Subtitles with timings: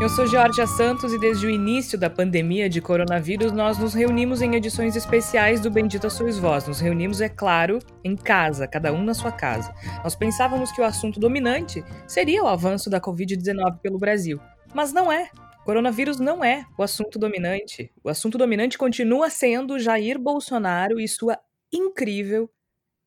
[0.00, 4.40] Eu sou Georgia Santos e desde o início da pandemia de coronavírus nós nos reunimos
[4.40, 6.66] em edições especiais do Bendita Sois Voz.
[6.66, 9.74] Nos reunimos, é claro, em casa, cada um na sua casa.
[10.02, 14.40] Nós pensávamos que o assunto dominante seria o avanço da Covid-19 pelo Brasil,
[14.74, 15.28] mas não é.
[15.66, 17.92] Coronavírus não é o assunto dominante.
[18.02, 21.38] O assunto dominante continua sendo Jair Bolsonaro e sua
[21.70, 22.50] incrível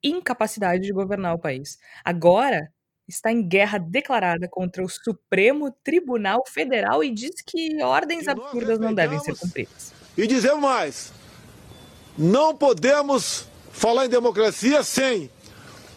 [0.04, 1.80] incapacidade de governar o país.
[2.04, 2.72] Agora,
[3.08, 8.94] está em guerra declarada contra o Supremo Tribunal Federal e diz que ordens absurdas não
[8.94, 9.94] devem ser cumpridas.
[10.18, 11.12] E dizemos mais:
[12.18, 15.30] não podemos falar em democracia sem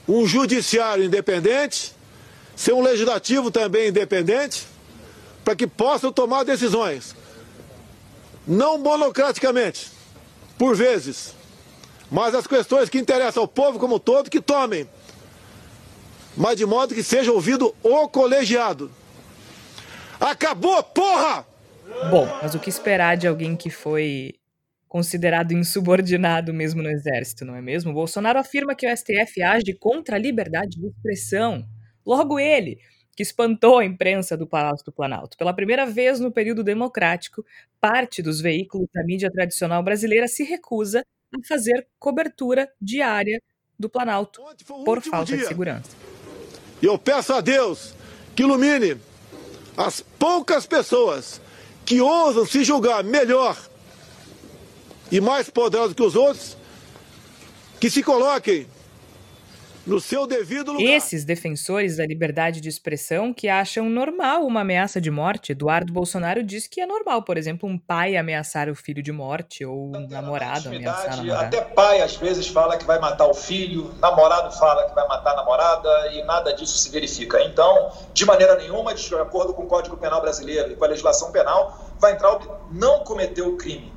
[0.08, 1.94] um judiciário independente,
[2.54, 4.66] sem um legislativo também independente,
[5.44, 7.14] para que possam tomar decisões,
[8.46, 9.90] não monocraticamente,
[10.58, 11.34] por vezes,
[12.10, 14.88] mas as questões que interessam ao povo como um todo, que tomem
[16.37, 18.91] mas de modo que seja ouvido o colegiado.
[20.20, 21.47] Acabou, porra!
[22.11, 24.34] Bom, mas o que esperar de alguém que foi
[24.89, 27.92] considerado insubordinado mesmo no exército, não é mesmo?
[27.92, 31.67] Bolsonaro afirma que o STF age contra a liberdade de expressão.
[32.05, 32.79] Logo ele,
[33.17, 35.37] que espantou a imprensa do Palácio do Planalto.
[35.37, 37.45] Pela primeira vez no período democrático,
[37.81, 41.03] parte dos veículos da mídia tradicional brasileira se recusa
[41.34, 43.41] a fazer cobertura diária
[43.79, 44.42] do Planalto
[44.84, 45.39] por falta dia.
[45.39, 46.16] de segurança.
[46.82, 47.95] E eu peço a Deus
[48.34, 49.01] que ilumine
[49.77, 51.40] as poucas pessoas
[51.84, 53.56] que ousam se julgar melhor
[55.11, 56.56] e mais poderosos que os outros,
[57.78, 58.67] que se coloquem
[59.86, 60.85] no seu devido lugar.
[60.85, 66.42] Esses defensores da liberdade de expressão que acham normal uma ameaça de morte, Eduardo Bolsonaro
[66.42, 70.08] diz que é normal, por exemplo, um pai ameaçar o filho de morte ou um
[70.08, 71.46] namorado ameaçar a namorada.
[71.46, 75.33] Até pai às vezes fala que vai matar o filho, namorado fala que vai matar
[75.33, 77.41] a namorada e nada disso se verifica.
[77.42, 81.30] Então, de maneira nenhuma, de acordo com o Código Penal brasileiro e com a legislação
[81.30, 83.92] penal, vai entrar o não cometeu o crime.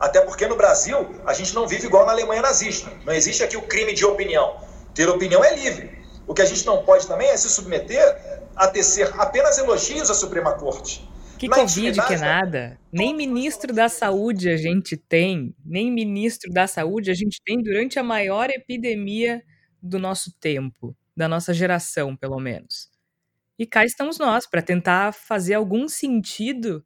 [0.00, 2.90] Até porque no Brasil a gente não vive igual na Alemanha nazista.
[3.04, 4.56] Não existe aqui o crime de opinião.
[4.94, 5.98] Ter opinião é livre.
[6.26, 10.14] O que a gente não pode também é se submeter a tecer apenas elogios à
[10.14, 11.06] Suprema Corte.
[11.38, 12.78] Que Na Covid que nada.
[12.92, 15.54] Nem ministro da Saúde a gente tem.
[15.64, 19.42] Nem ministro da Saúde a gente tem durante a maior epidemia
[19.82, 22.88] do nosso tempo, da nossa geração, pelo menos.
[23.58, 26.84] E cá estamos nós para tentar fazer algum sentido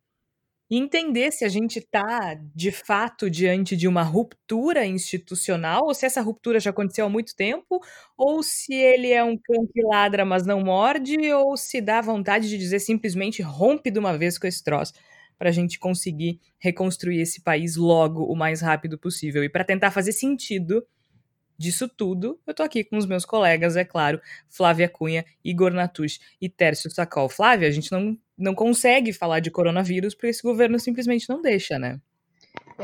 [0.70, 6.04] e entender se a gente está, de fato, diante de uma ruptura institucional, ou se
[6.06, 7.80] essa ruptura já aconteceu há muito tempo,
[8.16, 12.48] ou se ele é um cão que ladra, mas não morde, ou se dá vontade
[12.48, 14.92] de dizer simplesmente rompe de uma vez com esse troço,
[15.38, 19.42] para a gente conseguir reconstruir esse país logo, o mais rápido possível.
[19.44, 20.84] E para tentar fazer sentido
[21.58, 26.20] disso tudo, eu tô aqui com os meus colegas, é claro, Flávia Cunha, Igor Natush
[26.40, 27.28] e Tércio Sacol.
[27.28, 31.78] Flávia, a gente não, não consegue falar de coronavírus porque esse governo simplesmente não deixa,
[31.78, 32.00] né?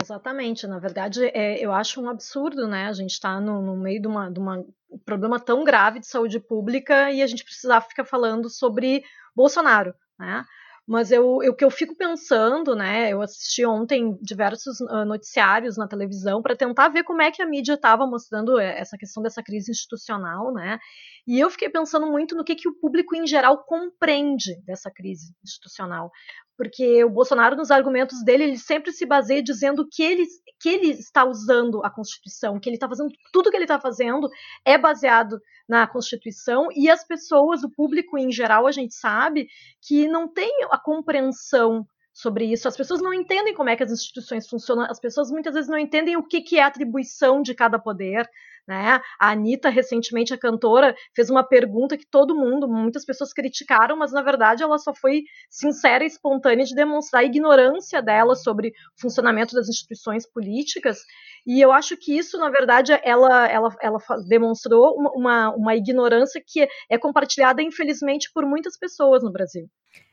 [0.03, 2.87] Exatamente, na verdade, é, eu acho um absurdo, né?
[2.87, 4.65] A gente está no, no, meio de, uma, de um
[5.05, 9.05] problema tão grave de saúde pública e a gente precisava ficar falando sobre
[9.37, 10.45] Bolsonaro, né?
[10.87, 13.11] Mas eu, o que eu fico pensando, né?
[13.11, 17.47] Eu assisti ontem diversos uh, noticiários na televisão para tentar ver como é que a
[17.47, 20.79] mídia estava mostrando eh, essa questão dessa crise institucional, né?
[21.27, 25.33] E eu fiquei pensando muito no que, que o público em geral compreende dessa crise
[25.43, 26.11] institucional.
[26.57, 30.25] Porque o Bolsonaro, nos argumentos dele, ele sempre se baseia dizendo que ele,
[30.61, 34.29] que ele está usando a Constituição, que ele está fazendo tudo que ele está fazendo
[34.65, 39.49] é baseado na Constituição, e as pessoas, o público em geral, a gente sabe
[39.81, 42.69] que não tem a compreensão sobre isso.
[42.69, 45.79] As pessoas não entendem como é que as instituições funcionam, as pessoas muitas vezes não
[45.79, 48.29] entendem o que, que é a atribuição de cada poder.
[48.67, 48.99] Né?
[49.21, 54.11] A Anitta, recentemente, a cantora, fez uma pergunta que todo mundo, muitas pessoas criticaram, mas
[54.11, 58.73] na verdade ela só foi sincera e espontânea de demonstrar a ignorância dela sobre o
[59.01, 60.99] funcionamento das instituições políticas.
[61.47, 66.67] E eu acho que isso, na verdade, ela, ela, ela demonstrou uma, uma ignorância que
[66.89, 69.69] é compartilhada, infelizmente, por muitas pessoas no Brasil.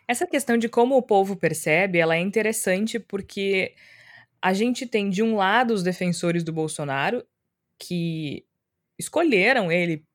[0.06, 3.74] Essa questão de como o povo percebe, ela é interessante porque
[4.42, 7.24] a gente tem, de um lado, os defensores do Bolsonaro
[7.82, 8.46] que
[9.00, 10.06] escolheram ele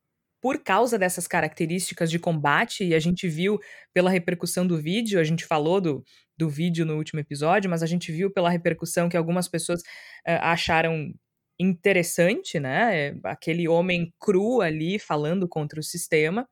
[0.41, 3.59] por causa dessas características de combate, e a gente viu
[3.93, 6.03] pela repercussão do vídeo, a gente falou do,
[6.37, 10.39] do vídeo no último episódio, mas a gente viu pela repercussão que algumas pessoas uh,
[10.41, 11.11] acharam
[11.59, 13.15] interessante, né?
[13.23, 16.47] Aquele homem cru ali falando contra o sistema.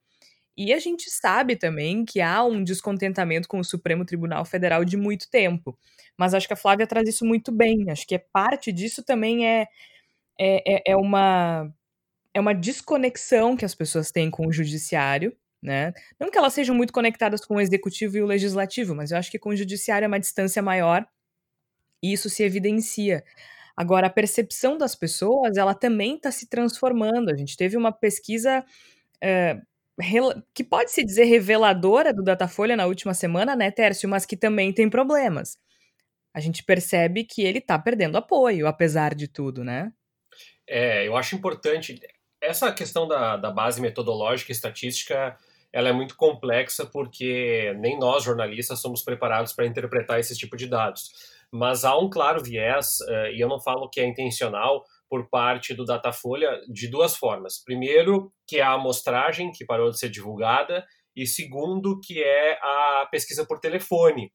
[0.58, 4.98] E a gente sabe também que há um descontentamento com o Supremo Tribunal Federal de
[4.98, 5.78] muito tempo.
[6.18, 7.90] Mas acho que a Flávia traz isso muito bem.
[7.92, 9.68] Acho que é parte disso também é,
[10.40, 11.72] é, é, é uma
[12.34, 15.94] é uma desconexão que as pessoas têm com o judiciário, né?
[16.20, 19.32] Não que elas sejam muito conectadas com o executivo e o legislativo, mas eu acho
[19.32, 21.08] que com o judiciário é uma distância maior
[22.04, 23.24] e isso se evidencia.
[23.76, 27.30] Agora, a percepção das pessoas, ela também está se transformando.
[27.30, 28.66] A gente teve uma pesquisa
[29.22, 29.60] é,
[30.54, 34.08] que pode se dizer reveladora do Datafolha na última semana, né, Tércio?
[34.10, 35.58] Mas que também tem problemas.
[36.34, 39.92] A gente percebe que ele está perdendo apoio, apesar de tudo, né?
[40.68, 42.00] É, eu acho importante
[42.42, 45.38] essa questão da, da base metodológica e estatística
[45.76, 50.68] ela é muito complexa porque nem nós jornalistas somos preparados para interpretar esse tipo de
[50.68, 51.12] dados.
[51.52, 55.74] Mas há um claro viés, uh, e eu não falo que é intencional, por parte
[55.74, 57.62] do Datafolha de duas formas.
[57.64, 60.86] Primeiro, que é a amostragem, que parou de ser divulgada,
[61.16, 64.32] e segundo, que é a pesquisa por telefone.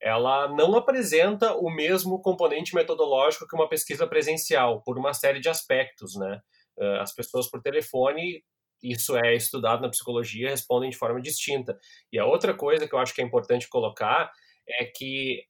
[0.00, 5.48] Ela não apresenta o mesmo componente metodológico que uma pesquisa presencial, por uma série de
[5.48, 6.40] aspectos, né?
[6.78, 8.42] Uh, as pessoas por telefone,
[8.82, 11.76] isso é estudado na psicologia, respondem de forma distinta.
[12.12, 14.30] E a outra coisa que eu acho que é importante colocar
[14.68, 15.42] é que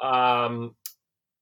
[0.00, 0.48] a,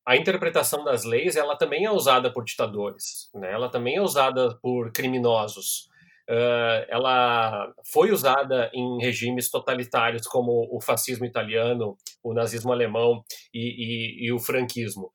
[0.07, 3.53] a interpretação das leis ela também é usada por ditadores, né?
[3.53, 5.89] ela também é usada por criminosos.
[6.29, 13.23] Uh, ela foi usada em regimes totalitários como o fascismo italiano, o nazismo alemão
[13.53, 15.11] e, e, e o franquismo.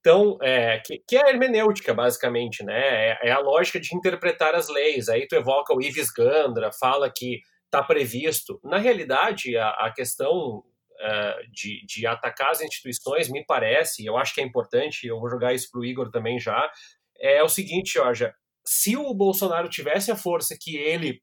[0.00, 3.10] Então, é, que, que, é a hermenêutica, basicamente, né?
[3.10, 5.08] É, é, a lógica de interpretar as leis.
[5.08, 8.58] Aí tu evoca o Ives Gandra, fala que está previsto.
[8.64, 10.64] Na realidade, a, a questão
[11.00, 15.28] uh, de, de, atacar as instituições, me parece, eu acho que é importante, eu vou
[15.28, 16.70] jogar isso para o Igor também já,
[17.18, 18.32] é o seguinte, Jorge,
[18.72, 21.20] se o Bolsonaro tivesse a força que ele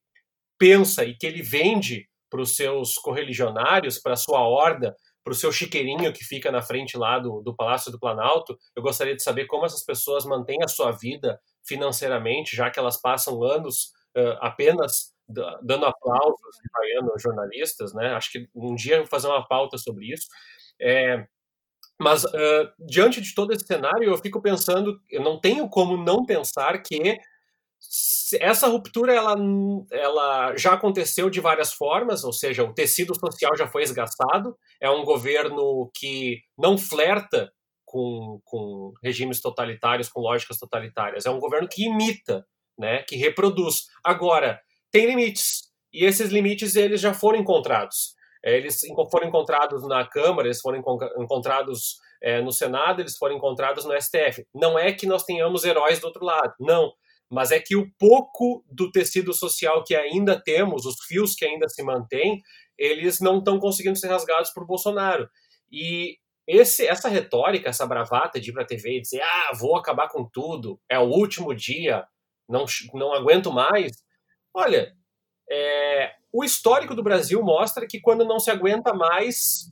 [0.60, 5.36] pensa e que ele vende para os seus correligionários, para a sua horda, para o
[5.36, 9.24] seu chiqueirinho que fica na frente lá do, do Palácio do Planalto, eu gostaria de
[9.24, 14.36] saber como essas pessoas mantêm a sua vida financeiramente, já que elas passam anos uh,
[14.42, 15.14] apenas
[15.62, 18.14] dando aplausos e vaiando jornalistas, né?
[18.14, 20.28] Acho que um dia eu vou fazer uma pauta sobre isso.
[20.82, 21.26] É,
[21.98, 26.26] mas uh, diante de todo esse cenário, eu fico pensando, eu não tenho como não
[26.26, 27.18] pensar que
[28.40, 29.36] essa ruptura ela,
[29.92, 34.90] ela já aconteceu de várias formas, ou seja, o tecido social já foi esgaçado, é
[34.90, 37.52] um governo que não flerta
[37.86, 42.46] com, com regimes totalitários, com lógicas totalitárias, é um governo que imita,
[42.78, 43.86] né, que reproduz.
[44.04, 44.60] Agora,
[44.92, 48.16] tem limites, e esses limites eles já foram encontrados.
[48.44, 48.80] É, eles
[49.10, 50.80] foram encontrados na Câmara, eles foram
[51.18, 54.46] encontrados é, no Senado, eles foram encontrados no STF.
[54.54, 56.94] Não é que nós tenhamos heróis do outro lado, não
[57.30, 61.68] mas é que o pouco do tecido social que ainda temos, os fios que ainda
[61.68, 62.42] se mantêm,
[62.78, 65.30] eles não estão conseguindo ser rasgados por Bolsonaro.
[65.72, 69.76] E esse, essa retórica, essa bravata de ir para a TV e dizer, ah, vou
[69.76, 72.06] acabar com tudo, é o último dia,
[72.48, 74.04] não, não aguento mais.
[74.54, 74.94] Olha,
[75.50, 79.72] é, o histórico do Brasil mostra que quando não se aguenta mais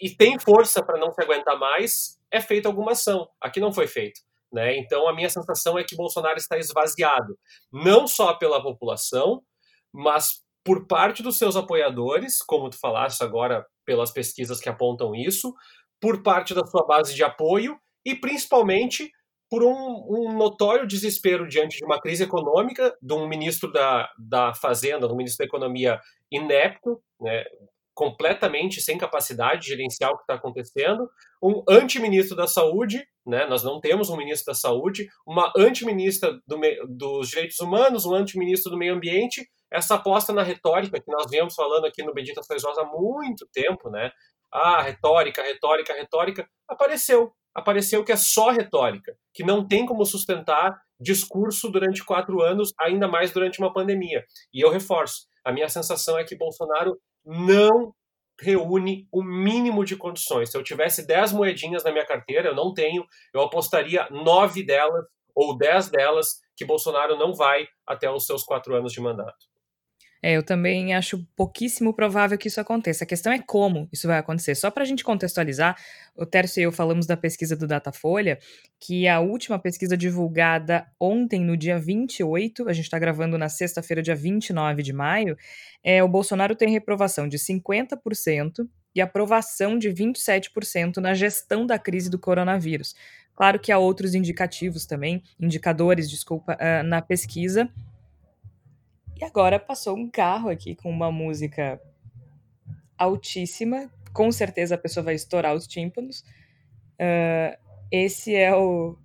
[0.00, 3.28] e tem força para não se aguentar mais, é feita alguma ação.
[3.40, 4.20] Aqui não foi feito.
[4.52, 4.78] Né?
[4.78, 7.36] Então, a minha sensação é que Bolsonaro está esvaziado,
[7.72, 9.42] não só pela população,
[9.92, 15.54] mas por parte dos seus apoiadores, como tu falaste agora pelas pesquisas que apontam isso,
[16.00, 19.10] por parte da sua base de apoio e principalmente
[19.48, 24.52] por um, um, notório desespero diante de uma crise econômica, de um ministro da, da
[24.54, 26.00] Fazenda, de um ministro da Economia
[26.30, 27.44] inepto, né,
[27.96, 31.08] completamente sem capacidade de gerenciar o que está acontecendo,
[31.42, 33.46] um antiministro da Saúde, né?
[33.46, 38.70] nós não temos um ministro da Saúde, uma antiministra do, dos Direitos Humanos, um antiministro
[38.70, 42.62] do Meio Ambiente, essa aposta na retórica que nós viemos falando aqui no Bendita Sois
[42.78, 44.10] há muito tempo, né?
[44.52, 47.32] Ah, retórica, retórica, retórica, apareceu.
[47.54, 53.08] Apareceu que é só retórica, que não tem como sustentar discurso durante quatro anos, ainda
[53.08, 54.22] mais durante uma pandemia.
[54.52, 57.92] E eu reforço, a minha sensação é que Bolsonaro não
[58.40, 60.50] reúne o mínimo de condições.
[60.50, 63.04] Se eu tivesse 10 moedinhas na minha carteira, eu não tenho,
[63.34, 65.04] eu apostaria nove delas
[65.34, 69.46] ou dez delas que Bolsonaro não vai até os seus quatro anos de mandato.
[70.22, 73.04] É, eu também acho pouquíssimo provável que isso aconteça.
[73.04, 74.54] A questão é como isso vai acontecer.
[74.54, 75.76] Só para a gente contextualizar,
[76.16, 78.38] o Tércio e eu falamos da pesquisa do Datafolha,
[78.80, 84.02] que a última pesquisa divulgada ontem, no dia 28, a gente está gravando na sexta-feira,
[84.02, 85.36] dia 29 de maio,
[85.84, 92.08] é, o Bolsonaro tem reprovação de 50% e aprovação de 27% na gestão da crise
[92.08, 92.94] do coronavírus.
[93.34, 97.68] Claro que há outros indicativos também, indicadores, desculpa, uh, na pesquisa,
[99.18, 101.80] e agora passou um carro aqui com uma música
[102.98, 103.90] altíssima.
[104.12, 106.20] Com certeza a pessoa vai estourar os tímpanos.
[107.00, 107.56] Uh,
[107.90, 108.98] esse é o.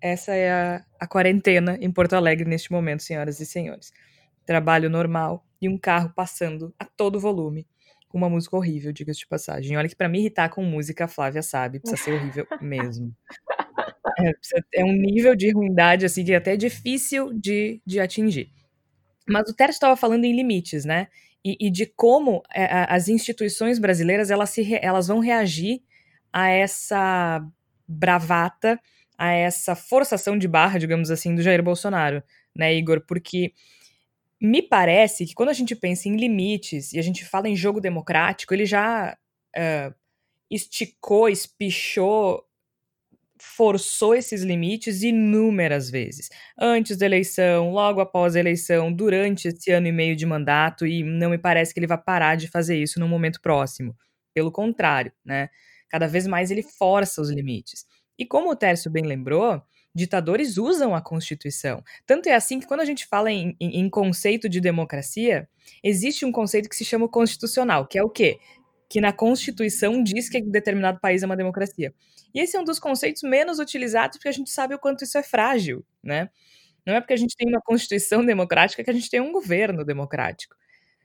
[0.00, 3.92] Essa é a, a quarentena em Porto Alegre neste momento, senhoras e senhores.
[4.44, 7.66] Trabalho normal e um carro passando a todo volume
[8.08, 9.76] com uma música horrível, diga-se de passagem.
[9.76, 13.14] Olha que para me irritar com música, a Flávia sabe, precisa ser horrível mesmo.
[14.18, 18.52] É, é, um nível de ruindade assim que é até difícil de, de atingir.
[19.28, 21.08] Mas o Tércio estava falando em limites, né?
[21.44, 25.82] E, e de como é, as instituições brasileiras elas, se, elas vão reagir
[26.32, 27.44] a essa
[27.86, 28.80] bravata,
[29.16, 32.22] a essa forçação de barra, digamos assim, do Jair Bolsonaro,
[32.54, 33.00] né, Igor?
[33.06, 33.52] Porque
[34.40, 37.80] me parece que quando a gente pensa em limites e a gente fala em jogo
[37.80, 39.16] democrático, ele já
[39.56, 39.94] uh,
[40.50, 42.45] esticou, espichou
[43.38, 46.28] forçou esses limites inúmeras vezes.
[46.58, 51.02] Antes da eleição, logo após a eleição, durante esse ano e meio de mandato, e
[51.02, 53.94] não me parece que ele vai parar de fazer isso no momento próximo.
[54.34, 55.48] Pelo contrário, né?
[55.88, 57.86] Cada vez mais ele força os limites.
[58.18, 59.62] E como o Tércio bem lembrou,
[59.94, 61.82] ditadores usam a Constituição.
[62.06, 65.48] Tanto é assim que quando a gente fala em, em, em conceito de democracia,
[65.82, 68.38] existe um conceito que se chama constitucional, que é o quê?
[68.88, 71.92] Que na Constituição diz que determinado país é uma democracia.
[72.34, 75.16] E esse é um dos conceitos menos utilizados porque a gente sabe o quanto isso
[75.18, 76.30] é frágil, né?
[76.86, 79.84] Não é porque a gente tem uma constituição democrática que a gente tem um governo
[79.84, 80.54] democrático.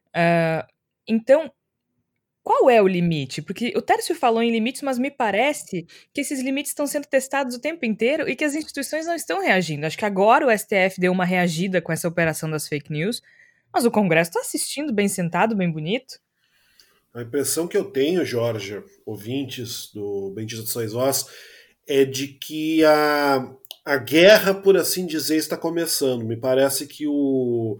[0.10, 0.68] Uh,
[1.08, 1.52] então,
[2.44, 3.42] qual é o limite?
[3.42, 7.56] Porque o Tércio falou em limites, mas me parece que esses limites estão sendo testados
[7.56, 9.86] o tempo inteiro e que as instituições não estão reagindo.
[9.86, 13.22] Acho que agora o STF deu uma reagida com essa operação das fake news,
[13.74, 16.20] mas o Congresso está assistindo bem sentado, bem bonito.
[17.14, 21.28] A impressão que eu tenho, Jorge, ouvintes do Bendito Sois Vós,
[21.86, 23.54] é de que a,
[23.84, 26.24] a guerra, por assim dizer, está começando.
[26.24, 27.78] Me parece que o,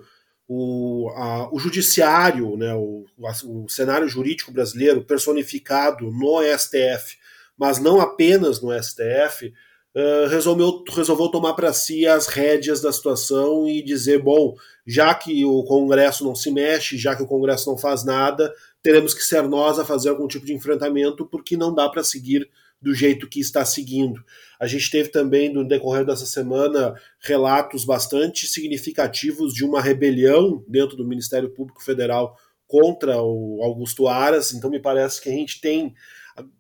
[0.50, 3.06] o, a, o judiciário, né, o,
[3.46, 7.18] o cenário jurídico brasileiro personificado no STF,
[7.58, 9.54] mas não apenas no STF,
[9.96, 15.46] uh, resolveu, resolveu tomar para si as rédeas da situação e dizer: bom, já que
[15.46, 19.48] o Congresso não se mexe, já que o Congresso não faz nada, teremos que ser
[19.48, 22.50] nós a fazer algum tipo de enfrentamento, porque não dá para seguir
[22.82, 24.24] do jeito que está seguindo.
[24.60, 30.98] A gente teve também, no decorrer dessa semana, relatos bastante significativos de uma rebelião dentro
[30.98, 32.36] do Ministério Público Federal
[32.68, 35.94] contra o Augusto Aras, então me parece que a gente tem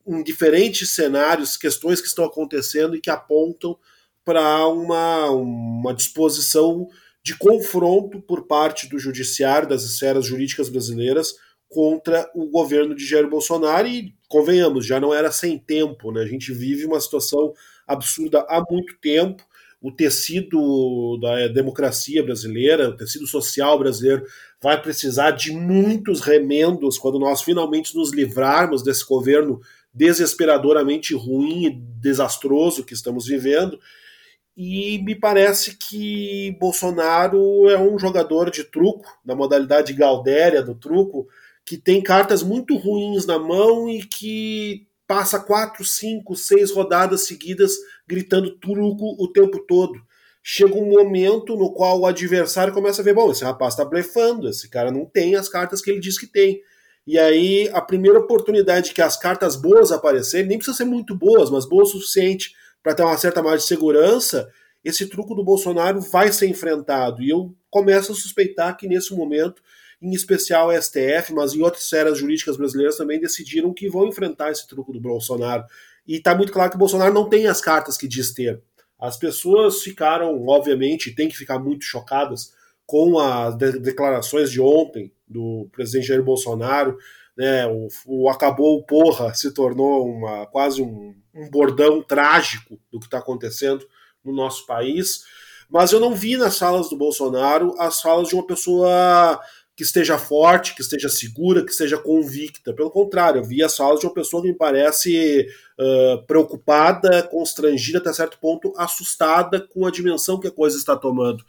[0.05, 3.77] em diferentes cenários questões que estão acontecendo e que apontam
[4.23, 6.87] para uma, uma disposição
[7.23, 11.35] de confronto por parte do judiciário, das esferas jurídicas brasileiras,
[11.71, 16.21] contra o governo de Jair Bolsonaro e, convenhamos, já não era sem tempo, né?
[16.21, 17.53] A gente vive uma situação
[17.87, 19.41] absurda há muito tempo.
[19.81, 24.25] O tecido da democracia brasileira, o tecido social brasileiro
[24.61, 29.59] vai precisar de muitos remendos quando nós finalmente nos livrarmos desse governo
[29.93, 33.79] desesperadoramente ruim e desastroso que estamos vivendo.
[34.55, 41.27] E me parece que Bolsonaro é um jogador de truco, da modalidade Galdéria do truco,
[41.65, 47.73] que tem cartas muito ruins na mão e que passa quatro, cinco, seis rodadas seguidas
[48.07, 50.01] gritando truco o tempo todo.
[50.43, 54.47] Chega um momento no qual o adversário começa a ver: bom, esse rapaz está blefando,
[54.49, 56.61] esse cara não tem as cartas que ele diz que tem.
[57.05, 61.49] E aí, a primeira oportunidade que as cartas boas aparecerem, nem precisa ser muito boas,
[61.49, 64.49] mas boas o suficiente para ter uma certa margem de segurança,
[64.83, 67.21] esse truco do Bolsonaro vai ser enfrentado.
[67.21, 69.61] E eu começo a suspeitar que nesse momento
[70.01, 74.51] em especial a STF, mas em outras esferas jurídicas brasileiras também decidiram que vão enfrentar
[74.51, 75.63] esse truco do Bolsonaro.
[76.07, 78.61] E está muito claro que o Bolsonaro não tem as cartas que diz ter.
[78.99, 82.53] As pessoas ficaram, obviamente, têm que ficar muito chocadas
[82.85, 86.97] com as de declarações de ontem do presidente Jair Bolsonaro.
[87.37, 93.05] Né, o, o acabou porra se tornou uma, quase um, um bordão trágico do que
[93.05, 93.87] está acontecendo
[94.23, 95.23] no nosso país.
[95.69, 99.39] Mas eu não vi nas falas do Bolsonaro as falas de uma pessoa
[99.81, 102.71] que esteja forte, que esteja segura, que esteja convicta.
[102.71, 105.47] Pelo contrário, eu vi as falas de uma pessoa que me parece
[105.79, 111.43] uh, preocupada, constrangida, até certo ponto, assustada com a dimensão que a coisa está tomando.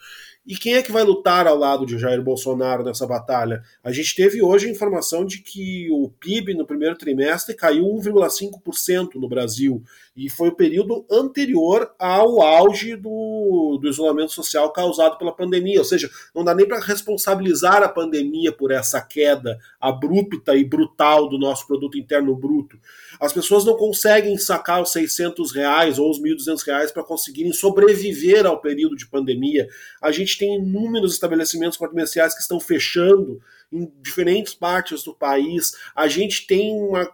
[0.47, 3.63] E quem é que vai lutar ao lado de Jair Bolsonaro nessa batalha?
[3.85, 9.17] A gente teve hoje a informação de que o PIB no primeiro trimestre caiu 1,5%
[9.17, 9.85] no Brasil.
[10.15, 15.79] E foi o período anterior ao auge do, do isolamento social causado pela pandemia.
[15.79, 21.31] Ou seja, não dá nem para responsabilizar a pandemia por essa queda abrupta e brutal
[21.31, 22.79] do nosso produto interno bruto.
[23.19, 28.45] As pessoas não conseguem sacar os 600 reais ou os 1.200 reais para conseguirem sobreviver
[28.45, 29.67] ao período de pandemia.
[30.01, 33.41] A gente tem inúmeros estabelecimentos comerciais que estão fechando
[33.73, 35.73] em diferentes partes do país.
[35.95, 37.11] A gente tem uma,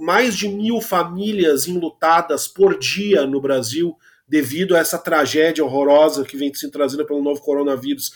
[0.00, 3.96] mais de mil famílias enlutadas por dia no Brasil
[4.28, 8.12] devido a essa tragédia horrorosa que vem sendo trazida pelo novo coronavírus.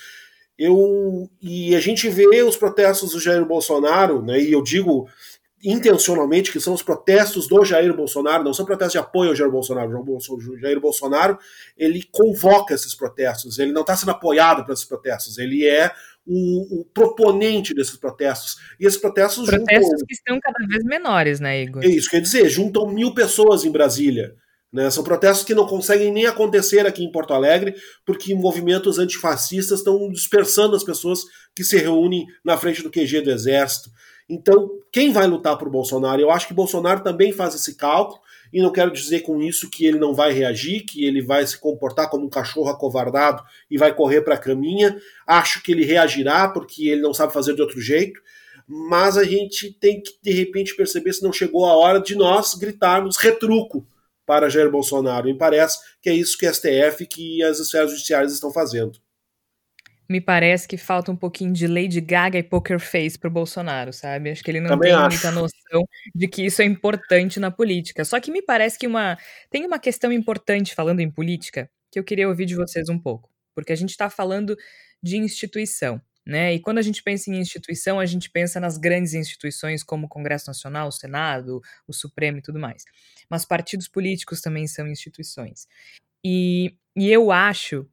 [0.58, 5.06] Eu, e a gente vê os protestos do Jair Bolsonaro, né, e eu digo
[5.62, 9.50] intencionalmente que são os protestos do Jair Bolsonaro, não são protestos de apoio ao Jair
[9.50, 10.04] Bolsonaro.
[10.04, 11.38] O Jair Bolsonaro
[11.76, 15.90] ele convoca esses protestos, ele não está sendo apoiado por esses protestos, ele é
[16.26, 18.56] o, o, proponente desses protestos.
[18.80, 19.46] E esses protestos.
[19.46, 20.06] Protestos juntam...
[20.06, 21.84] que estão cada vez menores, né, Igor?
[21.84, 24.34] É isso, quer dizer, juntam mil pessoas em Brasília.
[24.72, 24.90] Né?
[24.90, 30.10] São protestos que não conseguem nem acontecer aqui em Porto Alegre, porque movimentos antifascistas estão
[30.10, 31.20] dispersando as pessoas
[31.54, 33.88] que se reúnem na frente do QG do Exército.
[34.28, 36.20] Então, quem vai lutar por Bolsonaro?
[36.20, 38.20] Eu acho que Bolsonaro também faz esse cálculo,
[38.56, 41.60] e não quero dizer com isso que ele não vai reagir, que ele vai se
[41.60, 44.98] comportar como um cachorro acovardado e vai correr para a caminha.
[45.26, 48.18] Acho que ele reagirá, porque ele não sabe fazer de outro jeito.
[48.66, 52.54] Mas a gente tem que, de repente, perceber se não chegou a hora de nós
[52.54, 53.86] gritarmos retruco
[54.24, 55.26] para Jair Bolsonaro.
[55.26, 58.98] Me parece que é isso que a STF e as esferas judiciárias estão fazendo
[60.08, 64.30] me parece que falta um pouquinho de Lady Gaga e Poker Face pro Bolsonaro, sabe?
[64.30, 65.16] Acho que ele não Também tem acho.
[65.16, 68.04] muita noção de que isso é importante na política.
[68.04, 69.18] Só que me parece que uma
[69.50, 73.30] tem uma questão importante falando em política que eu queria ouvir de vocês um pouco,
[73.54, 74.56] porque a gente está falando
[75.02, 76.00] de instituição.
[76.24, 76.54] Né?
[76.54, 80.08] E quando a gente pensa em instituição, a gente pensa nas grandes instituições como o
[80.08, 82.84] Congresso Nacional, o Senado, o Supremo e tudo mais.
[83.30, 85.68] Mas partidos políticos também são instituições.
[86.24, 87.88] E, e eu acho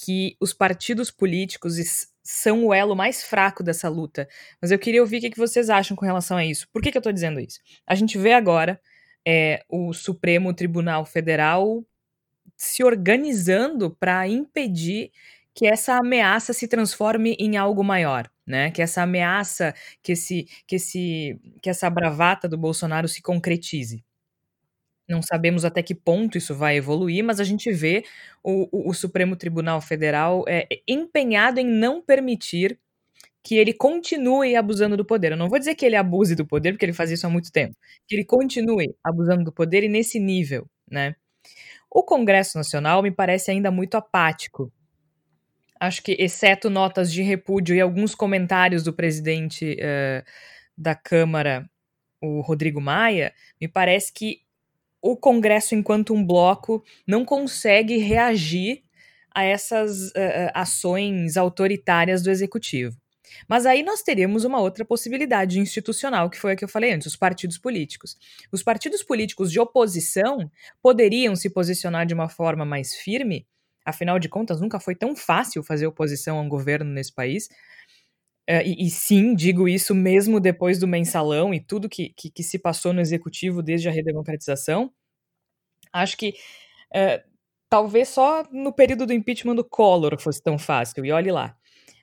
[0.00, 1.74] que os partidos políticos
[2.22, 4.28] são o elo mais fraco dessa luta.
[4.62, 6.68] Mas eu queria ouvir o que vocês acham com relação a isso.
[6.72, 7.58] Por que, que eu estou dizendo isso?
[7.86, 8.80] A gente vê agora
[9.26, 11.84] é, o Supremo Tribunal Federal
[12.56, 15.10] se organizando para impedir
[15.54, 18.70] que essa ameaça se transforme em algo maior, né?
[18.70, 24.04] Que essa ameaça, que esse, que esse, que essa bravata do Bolsonaro se concretize.
[25.08, 28.04] Não sabemos até que ponto isso vai evoluir, mas a gente vê
[28.42, 32.78] o, o, o Supremo Tribunal Federal é, empenhado em não permitir
[33.42, 35.32] que ele continue abusando do poder.
[35.32, 37.50] Eu não vou dizer que ele abuse do poder, porque ele faz isso há muito
[37.50, 37.74] tempo.
[38.06, 41.14] Que ele continue abusando do poder e nesse nível, né?
[41.90, 44.70] O Congresso Nacional me parece ainda muito apático.
[45.80, 50.24] Acho que, exceto notas de repúdio e alguns comentários do presidente uh,
[50.76, 51.70] da Câmara,
[52.20, 54.42] o Rodrigo Maia, me parece que
[55.00, 58.82] o Congresso, enquanto um bloco, não consegue reagir
[59.34, 62.96] a essas uh, ações autoritárias do executivo.
[63.46, 67.06] Mas aí nós teríamos uma outra possibilidade institucional, que foi a que eu falei antes,
[67.06, 68.16] os partidos políticos.
[68.50, 70.50] Os partidos políticos de oposição
[70.82, 73.46] poderiam se posicionar de uma forma mais firme,
[73.84, 77.48] afinal de contas, nunca foi tão fácil fazer oposição a um governo nesse país.
[78.48, 82.42] Uh, e, e, sim, digo isso mesmo depois do mensalão e tudo que, que, que,
[82.42, 84.90] se passou no executivo desde a redemocratização.
[85.92, 86.30] Acho que
[86.94, 87.22] uh,
[87.68, 91.54] talvez só no período do impeachment do Collor fosse tão fácil, e olhe lá.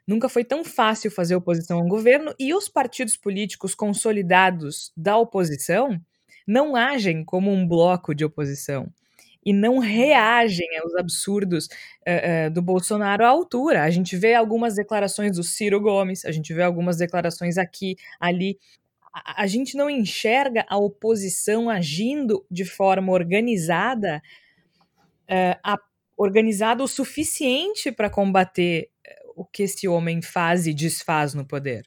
[0.08, 6.00] Nunca foi tão fácil fazer oposição ao governo e os partidos políticos consolidados da oposição
[6.46, 8.88] não agem como um bloco de oposição
[9.46, 13.84] e não reagem aos absurdos uh, uh, do Bolsonaro à altura.
[13.84, 18.58] A gente vê algumas declarações do Ciro Gomes, a gente vê algumas declarações aqui, ali.
[19.14, 24.20] A, a gente não enxerga a oposição agindo de forma organizada,
[25.30, 25.78] uh, a,
[26.18, 28.90] organizada o suficiente para combater
[29.36, 31.86] o que esse homem faz e desfaz no poder.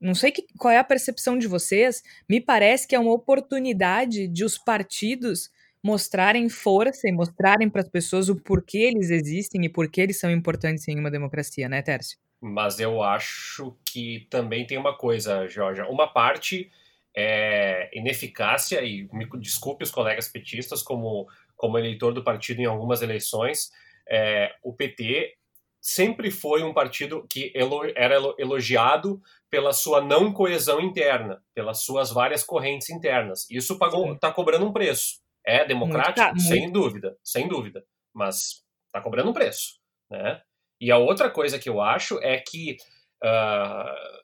[0.00, 4.28] Não sei que, qual é a percepção de vocês, me parece que é uma oportunidade
[4.28, 5.50] de os partidos
[5.82, 10.18] mostrarem força e mostrarem para as pessoas o porquê eles existem e por que eles
[10.18, 12.18] são importantes em uma democracia, né, Tércio?
[12.40, 15.86] Mas eu acho que também tem uma coisa, Georgia.
[15.88, 16.70] Uma parte
[17.14, 23.02] é ineficácia, e me desculpe os colegas petistas, como, como eleitor do partido em algumas
[23.02, 23.70] eleições,
[24.08, 25.34] é, o PT
[25.80, 27.52] sempre foi um partido que
[27.96, 33.46] era elogiado pela sua não coesão interna, pelas suas várias correntes internas.
[33.50, 33.78] Isso
[34.14, 35.20] está cobrando um preço.
[35.46, 36.20] É democrático?
[36.20, 36.48] Muito, muito.
[36.48, 37.84] Sem dúvida, sem dúvida.
[38.14, 39.78] Mas está cobrando um preço.
[40.10, 40.40] Né?
[40.80, 42.76] E a outra coisa que eu acho é que
[43.22, 44.20] uh,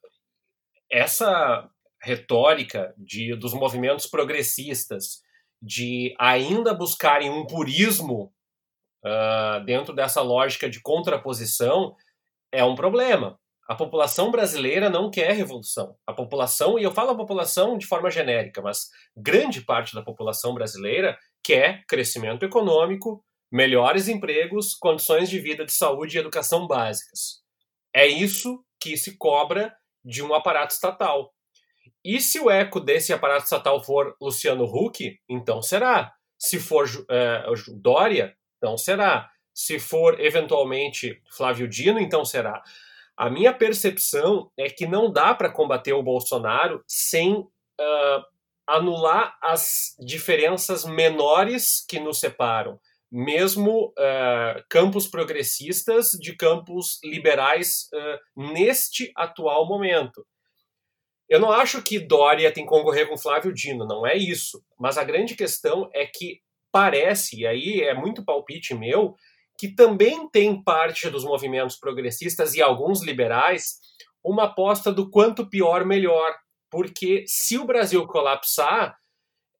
[0.90, 1.68] essa
[2.02, 5.22] retórica de, dos movimentos progressistas
[5.60, 8.32] de ainda buscarem um purismo
[9.04, 11.96] uh, dentro dessa lógica de contraposição
[12.52, 13.38] é um problema.
[13.68, 15.96] A população brasileira não quer revolução.
[16.06, 20.54] A população, e eu falo a população de forma genérica, mas grande parte da população
[20.54, 27.42] brasileira quer crescimento econômico, melhores empregos, condições de vida de saúde e educação básicas.
[27.92, 29.74] É isso que se cobra
[30.04, 31.32] de um aparato estatal.
[32.04, 36.12] E se o eco desse aparato estatal for Luciano Huck, então será.
[36.38, 37.44] Se for é,
[37.80, 39.28] Dória, então será.
[39.52, 42.62] Se for eventualmente Flávio Dino, então será.
[43.16, 48.24] A minha percepção é que não dá para combater o Bolsonaro sem uh,
[48.66, 52.78] anular as diferenças menores que nos separam,
[53.10, 60.26] mesmo uh, campos progressistas de campos liberais uh, neste atual momento.
[61.28, 64.62] Eu não acho que Dória tem que concorrer com Flávio Dino, não é isso.
[64.78, 69.16] Mas a grande questão é que parece, e aí é muito palpite meu,
[69.58, 73.78] que também tem parte dos movimentos progressistas e alguns liberais
[74.22, 76.34] uma aposta do quanto pior melhor.
[76.70, 78.98] Porque se o Brasil colapsar,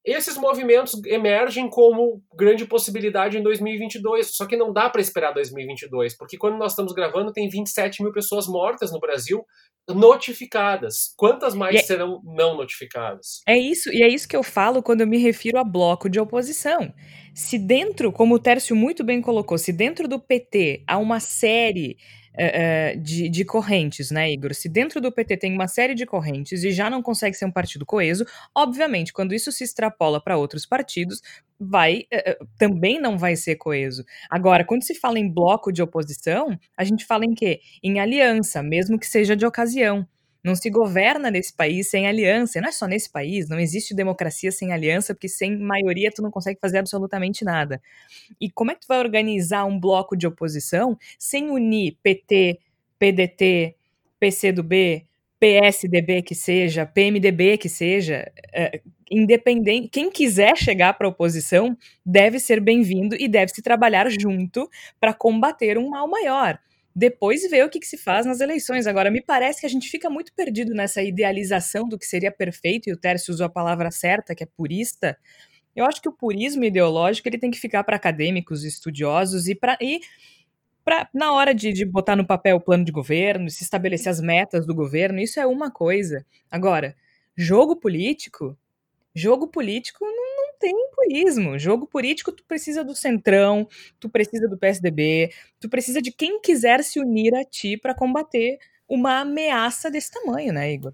[0.07, 6.17] esses movimentos emergem como grande possibilidade em 2022, só que não dá para esperar 2022,
[6.17, 9.45] porque quando nós estamos gravando tem 27 mil pessoas mortas no Brasil
[9.89, 11.13] notificadas.
[11.17, 13.41] Quantas mais é, serão não notificadas?
[13.47, 16.21] É isso, e é isso que eu falo quando eu me refiro a bloco de
[16.21, 16.93] oposição.
[17.35, 21.97] Se dentro, como o Tércio muito bem colocou, se dentro do PT há uma série
[22.37, 24.55] uh, de, de, correntes, né, Igor?
[24.55, 27.51] Se dentro do PT tem uma série de correntes e já não consegue ser um
[27.51, 31.21] partido coeso, obviamente, quando isso se extrapola para outros partidos,
[31.59, 34.05] vai uh, também não vai ser coeso.
[34.31, 37.61] Agora, quando se fala em bloco de oposição, a gente fala em quê?
[37.83, 40.07] Em aliança, mesmo que seja de ocasião.
[40.47, 42.61] Não se governa nesse país sem aliança.
[42.61, 46.31] Não é só nesse país, não existe democracia sem aliança, porque sem maioria tu não
[46.31, 47.83] consegue fazer absolutamente nada.
[48.41, 52.61] E como é que tu vai organizar um bloco de oposição sem unir PT,
[52.97, 53.75] PDT,
[54.21, 55.05] PCdoB,
[55.41, 58.81] PSDB que seja, PMDB que seja, é,
[59.11, 64.71] independente, quem quiser chegar para a oposição deve ser bem-vindo e deve se trabalhar junto
[65.01, 66.57] para combater um mal maior
[66.99, 68.87] depois ver o que, que, se faz nas eleições.
[68.87, 72.89] Agora, me parece que a gente fica muito perdido nessa idealização do que seria perfeito,
[72.89, 75.15] e o Tércio usou a palavra certa, que é purista.
[75.75, 79.77] Eu acho que o purismo ideológico ele tem que ficar para acadêmicos, estudiosos e para.
[79.81, 80.01] E
[80.83, 84.21] Pra, na hora de, de botar no papel o plano de governo, se estabelecer as
[84.21, 86.25] metas do governo, isso é uma coisa.
[86.49, 86.95] Agora,
[87.37, 88.57] jogo político,
[89.13, 90.05] jogo político
[90.59, 90.75] tem.
[91.59, 93.69] Jogo político, tu precisa do Centrão,
[94.01, 98.59] tu precisa do PSDB, tu precisa de quem quiser se unir a ti para combater
[98.89, 100.93] uma ameaça desse tamanho, né, Igor?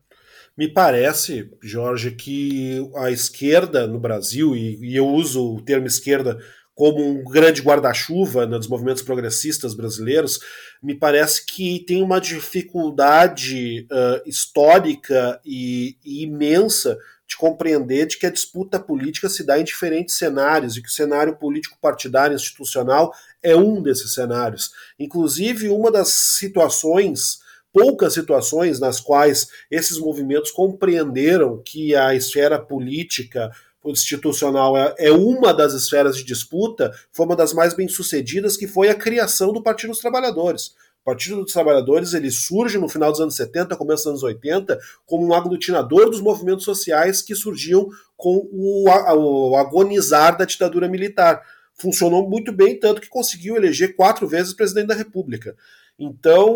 [0.56, 6.38] Me parece, Jorge, que a esquerda no Brasil, e, e eu uso o termo esquerda
[6.74, 10.40] como um grande guarda-chuva né, dos movimentos progressistas brasileiros,
[10.82, 16.98] me parece que tem uma dificuldade uh, histórica e, e imensa
[17.32, 20.92] de compreender de que a disputa política se dá em diferentes cenários e que o
[20.92, 24.70] cenário político partidário institucional é um desses cenários.
[24.98, 27.38] Inclusive, uma das situações,
[27.72, 33.50] poucas situações nas quais esses movimentos compreenderam que a esfera política
[33.84, 38.90] institucional é, é uma das esferas de disputa, foi uma das mais bem-sucedidas, que foi
[38.90, 40.74] a criação do Partido dos Trabalhadores.
[41.04, 45.26] Partido dos Trabalhadores ele surge no final dos anos 70, começo dos anos 80, como
[45.26, 51.42] um aglutinador dos movimentos sociais que surgiam com o, o agonizar da ditadura militar.
[51.74, 55.56] Funcionou muito bem, tanto que conseguiu eleger quatro vezes presidente da República.
[55.98, 56.54] Então,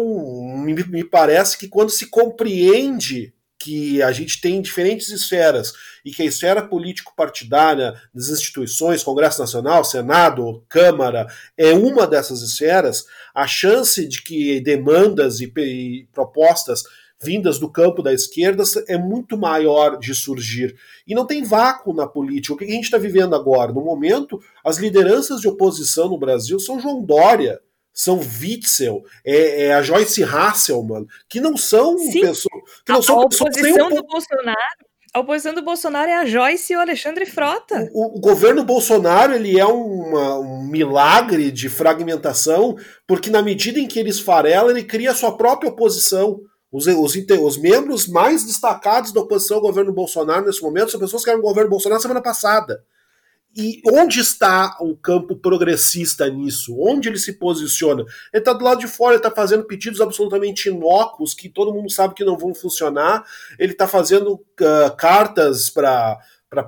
[0.58, 5.72] me, me parece que quando se compreende que a gente tem diferentes esferas
[6.04, 13.06] e que a esfera político-partidária das instituições, Congresso Nacional, Senado, Câmara, é uma dessas esferas,
[13.34, 16.82] a chance de que demandas e, e propostas
[17.22, 20.76] vindas do campo da esquerda é muito maior de surgir.
[21.06, 22.54] E não tem vácuo na política.
[22.54, 23.72] O que a gente está vivendo agora?
[23.72, 27.60] No momento, as lideranças de oposição no Brasil são João Dória,
[27.96, 32.62] são Witzel, é, é, a Joyce Hasselman, que não são Sim, pessoas.
[32.84, 34.86] Que não a, são a oposição do Bolsonaro.
[35.14, 37.88] A oposição do Bolsonaro é a Joyce e o Alexandre Frota.
[37.94, 43.88] O, o governo Bolsonaro ele é uma, um milagre de fragmentação, porque na medida em
[43.88, 46.38] que ele esfarela, ele cria a sua própria oposição.
[46.70, 51.24] Os, os, os, membros mais destacados da oposição ao governo Bolsonaro nesse momento são pessoas
[51.24, 52.84] que eram no governo Bolsonaro semana passada.
[53.56, 56.76] E onde está o campo progressista nisso?
[56.78, 58.02] Onde ele se posiciona?
[58.02, 61.90] Ele está do lado de fora, ele está fazendo pedidos absolutamente inócuos que todo mundo
[61.90, 63.24] sabe que não vão funcionar.
[63.58, 66.18] Ele está fazendo uh, cartas para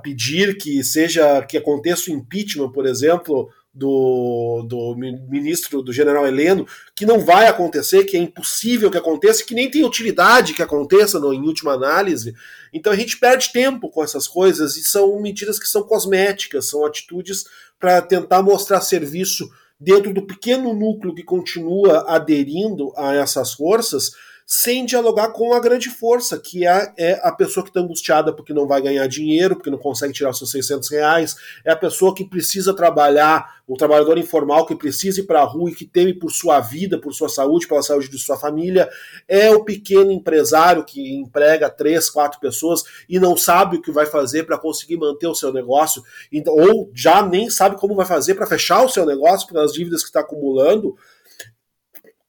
[0.01, 6.67] pedir que seja que aconteça o impeachment, por exemplo, do, do ministro, do general Heleno,
[6.95, 11.19] que não vai acontecer, que é impossível que aconteça, que nem tem utilidade que aconteça
[11.19, 12.33] no, em última análise.
[12.73, 16.85] Então a gente perde tempo com essas coisas e são medidas que são cosméticas, são
[16.85, 17.45] atitudes
[17.79, 24.11] para tentar mostrar serviço dentro do pequeno núcleo que continua aderindo a essas forças
[24.51, 28.51] sem dialogar com a grande força, que é, é a pessoa que está angustiada porque
[28.51, 32.25] não vai ganhar dinheiro, porque não consegue tirar seus 600 reais, é a pessoa que
[32.25, 36.31] precisa trabalhar, o trabalhador informal que precisa ir para a rua e que teme por
[36.31, 38.89] sua vida, por sua saúde, pela saúde de sua família,
[39.27, 44.07] é o pequeno empresário que emprega três, quatro pessoas e não sabe o que vai
[44.07, 46.01] fazer para conseguir manter o seu negócio,
[46.47, 50.09] ou já nem sabe como vai fazer para fechar o seu negócio pelas dívidas que
[50.09, 50.97] está acumulando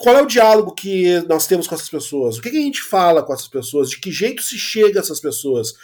[0.00, 2.38] qual é o diálogo que nós temos com essas pessoas?
[2.38, 3.90] O que, que, a gente fala com essas pessoas?
[3.90, 5.74] De que jeito se chega a essas pessoas?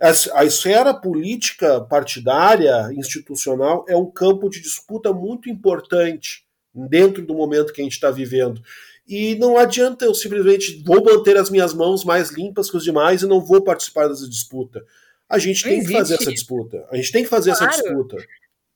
[0.00, 7.34] A, a esfera política partidária, institucional, é um campo de disputa muito importante dentro do
[7.34, 8.62] momento que a gente está vivendo.
[9.06, 13.20] E não adianta eu simplesmente vou manter as minhas mãos mais limpas que os demais
[13.20, 14.82] e não vou participar dessa disputa.
[15.28, 16.86] A gente tem que fazer essa disputa.
[16.90, 17.70] A gente tem que fazer claro.
[17.70, 18.16] essa disputa.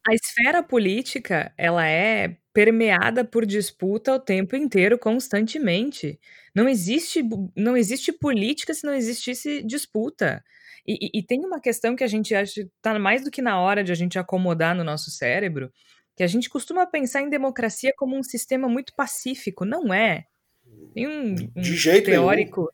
[0.06, 6.18] A esfera política, ela é permeada por disputa o tempo inteiro, constantemente.
[6.54, 7.22] Não existe,
[7.56, 10.44] não existe política se não existisse disputa.
[10.86, 13.60] E, e, e tem uma questão que a gente acha está mais do que na
[13.60, 15.72] hora de a gente acomodar no nosso cérebro,
[16.16, 19.64] que a gente costuma pensar em democracia como um sistema muito pacífico.
[19.64, 20.26] Não é.
[20.94, 21.62] Tem um, um
[22.04, 22.68] teórico, nenhum.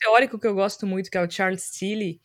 [0.00, 2.20] teórico que eu gosto muito, que é o Charles Tilly,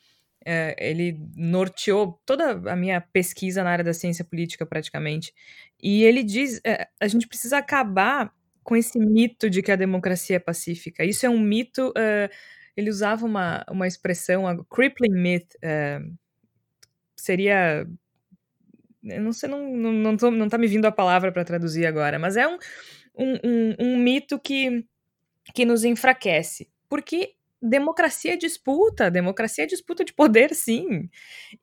[0.45, 5.33] é, ele norteou toda a minha pesquisa na área da ciência política, praticamente.
[5.81, 10.37] E ele diz: é, a gente precisa acabar com esse mito de que a democracia
[10.37, 11.03] é pacífica.
[11.03, 11.89] Isso é um mito.
[11.89, 12.29] Uh,
[12.75, 15.55] ele usava uma, uma expressão, a crippling myth,
[17.15, 17.87] seria.
[19.03, 21.85] Eu não sei, não, não, não, tô, não tá me vindo a palavra para traduzir
[21.85, 22.57] agora, mas é um,
[23.15, 24.85] um, um, um mito que,
[25.53, 26.69] que nos enfraquece.
[26.89, 31.09] Porque democracia é disputa, democracia é disputa de poder, sim.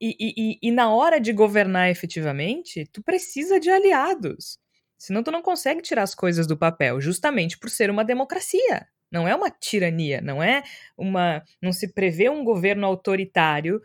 [0.00, 4.58] E, e, e, na hora de governar efetivamente, tu precisa de aliados.
[4.98, 8.86] Senão tu não consegue tirar as coisas do papel, justamente por ser uma democracia.
[9.10, 10.62] Não é uma tirania, não é
[10.96, 11.42] uma.
[11.60, 13.82] Não se prevê um governo autoritário,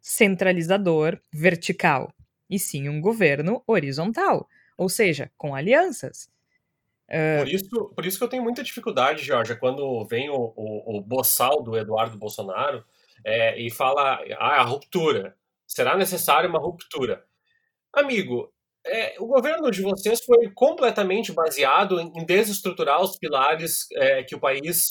[0.00, 2.12] centralizador, vertical.
[2.48, 4.48] E sim um governo horizontal.
[4.76, 6.30] Ou seja, com alianças.
[7.08, 7.38] É...
[7.38, 11.00] Por, isso, por isso que eu tenho muita dificuldade, Jorge, quando vem o, o, o
[11.00, 12.84] boçal do Eduardo Bolsonaro
[13.24, 15.36] é, e fala ah, a ruptura.
[15.66, 17.24] Será necessária uma ruptura?
[17.92, 18.52] Amigo,
[18.86, 24.40] é, o governo de vocês foi completamente baseado em, desestruturar os pilares é, que o
[24.40, 24.86] país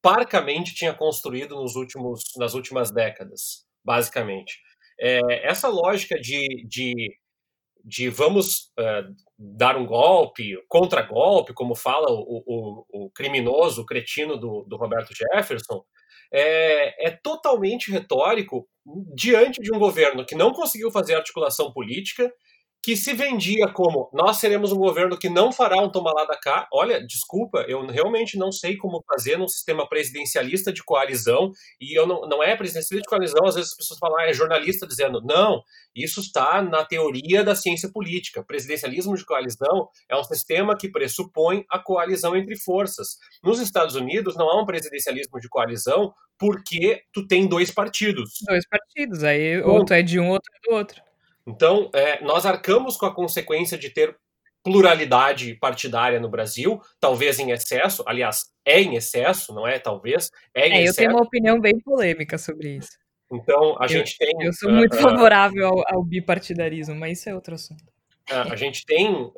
[0.00, 4.60] parcamente tinha construído nos últimos, nas últimas décadas, basicamente.
[4.98, 7.16] É, essa lógica de, de
[7.84, 14.36] de vamos uh, dar um golpe, contra-golpe, como fala o, o, o, criminoso, o cretino
[14.36, 15.84] do, do Roberto Jefferson,
[16.32, 18.66] é, é, totalmente retórico
[19.14, 22.32] diante de um governo que não conseguiu fazer articulação política
[22.82, 26.36] que se vendia como nós seremos um governo que não fará um toma lá da
[26.36, 26.66] cá.
[26.72, 32.06] Olha, desculpa, eu realmente não sei como fazer num sistema presidencialista de coalizão, e eu
[32.06, 35.22] não, não é presidencialista de coalizão, às vezes as pessoas falam, ah, é jornalista dizendo,
[35.22, 35.62] não,
[35.94, 38.42] isso está na teoria da ciência política.
[38.42, 43.16] Presidencialismo de coalizão é um sistema que pressupõe a coalizão entre forças.
[43.44, 48.32] Nos Estados Unidos não há um presidencialismo de coalizão porque tu tem dois partidos.
[48.44, 51.11] Dois partidos, aí outro é de um, outro é do outro.
[51.46, 54.16] Então, é, nós arcamos com a consequência de ter
[54.64, 59.78] pluralidade partidária no Brasil, talvez em excesso, aliás, é em excesso, não é?
[59.78, 61.00] Talvez, é em é, excesso.
[61.00, 62.96] Eu tenho uma opinião bem polêmica sobre isso.
[63.32, 64.30] Então, a eu, gente tem.
[64.40, 67.82] Eu sou muito uh, favorável ao, ao, bipartidarismo, mas isso é outro assunto.
[68.30, 69.32] Uh, a gente tem, uh,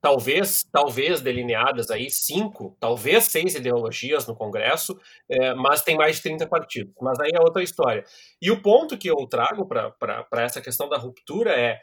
[0.00, 6.22] talvez, talvez delineadas aí cinco, talvez seis ideologias no Congresso, uh, mas tem mais de
[6.22, 6.94] 30 partidos.
[7.00, 8.04] Mas aí é outra história.
[8.40, 11.78] E o ponto que eu trago para essa questão da ruptura é,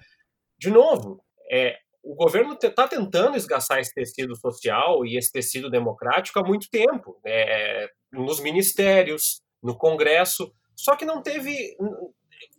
[0.58, 6.40] de novo, é, o governo está tentando esgaçar esse tecido social e esse tecido democrático
[6.40, 11.76] há muito tempo, é, nos ministérios, no Congresso, só que não teve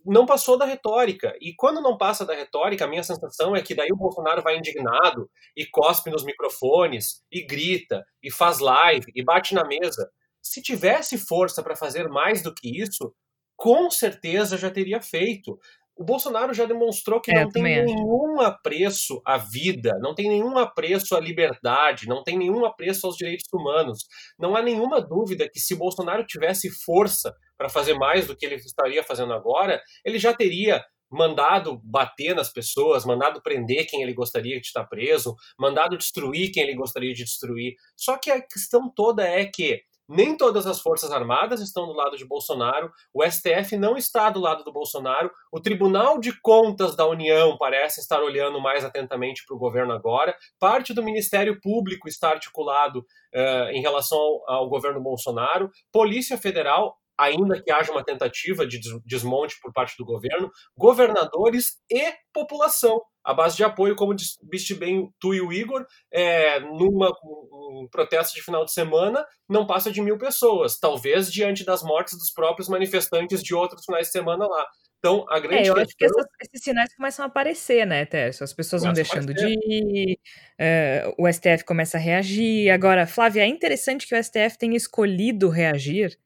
[0.05, 1.35] não passou da retórica.
[1.41, 4.57] E quando não passa da retórica, a minha sensação é que daí o Bolsonaro vai
[4.57, 10.09] indignado e cospe nos microfones e grita e faz live e bate na mesa.
[10.41, 13.13] Se tivesse força para fazer mais do que isso,
[13.55, 15.59] com certeza já teria feito.
[15.97, 18.49] O Bolsonaro já demonstrou que é, não tem nenhum acho.
[18.49, 23.47] apreço à vida, não tem nenhum apreço à liberdade, não tem nenhum apreço aos direitos
[23.53, 24.05] humanos.
[24.37, 28.55] Não há nenhuma dúvida que se Bolsonaro tivesse força para fazer mais do que ele
[28.55, 34.59] estaria fazendo agora, ele já teria mandado bater nas pessoas, mandado prender quem ele gostaria
[34.59, 37.75] de estar preso, mandado destruir quem ele gostaria de destruir.
[37.95, 42.17] Só que a questão toda é que nem todas as Forças Armadas estão do lado
[42.17, 47.07] de Bolsonaro, o STF não está do lado do Bolsonaro, o Tribunal de Contas da
[47.07, 52.29] União parece estar olhando mais atentamente para o governo agora, parte do Ministério Público está
[52.29, 58.65] articulado uh, em relação ao, ao governo Bolsonaro, Polícia Federal ainda que haja uma tentativa
[58.65, 64.75] de desmonte por parte do governo, governadores e população a base de apoio, como disse
[64.75, 69.91] bem tu e o Igor, é, numa um protesto de final de semana não passa
[69.91, 74.45] de mil pessoas, talvez diante das mortes dos próprios manifestantes de outros finais de semana
[74.45, 74.65] lá.
[74.99, 75.83] Então, a grande é, eu questão...
[75.83, 78.43] acho que essas, esses sinais começam a aparecer, né, Tércio?
[78.43, 80.19] As pessoas vão deixando de ir,
[80.59, 82.69] uh, o STF começa a reagir.
[82.69, 86.17] Agora, Flávia, é interessante que o STF tenha escolhido reagir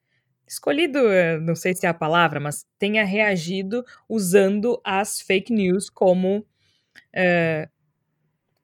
[0.49, 5.89] escolhido, eh, não sei se é a palavra, mas tenha reagido usando as fake news
[5.89, 6.45] como
[7.13, 7.69] é,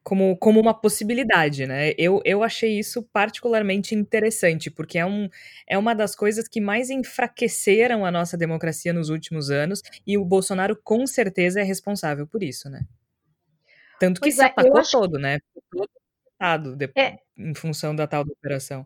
[0.05, 1.91] como, como uma possibilidade, né?
[1.97, 5.27] Eu, eu achei isso particularmente interessante, porque é, um,
[5.67, 10.23] é uma das coisas que mais enfraqueceram a nossa democracia nos últimos anos, e o
[10.23, 12.81] Bolsonaro com certeza é responsável por isso, né?
[13.99, 14.53] Tanto que pois se é,
[14.91, 15.39] todo, né?
[15.71, 15.89] Todo
[16.31, 17.17] estado é.
[17.35, 18.85] em função da tal da operação.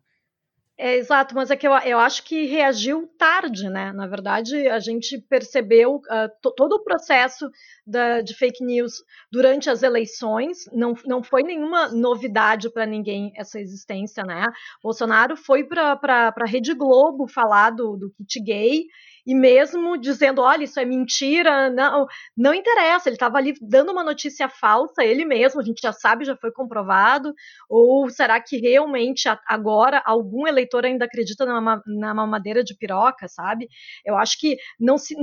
[0.81, 3.91] É, exato, mas é que eu, eu acho que reagiu tarde, né?
[3.91, 7.51] Na verdade, a gente percebeu uh, todo o processo
[7.85, 13.59] da, de fake news durante as eleições, não, não foi nenhuma novidade para ninguém essa
[13.59, 14.45] existência, né?
[14.81, 15.99] Bolsonaro foi para
[16.33, 18.85] a Rede Globo falar do, do kit gay
[19.29, 24.03] e mesmo dizendo, olha, isso é mentira, não, não interessa, ele estava ali dando uma
[24.03, 27.31] notícia falsa, ele mesmo, a gente já sabe, já foi comprovado,
[27.69, 33.69] ou será que realmente agora algum eleitor ainda acredita na, na mamadeira de piroca, sabe?
[34.03, 35.15] Eu acho que não se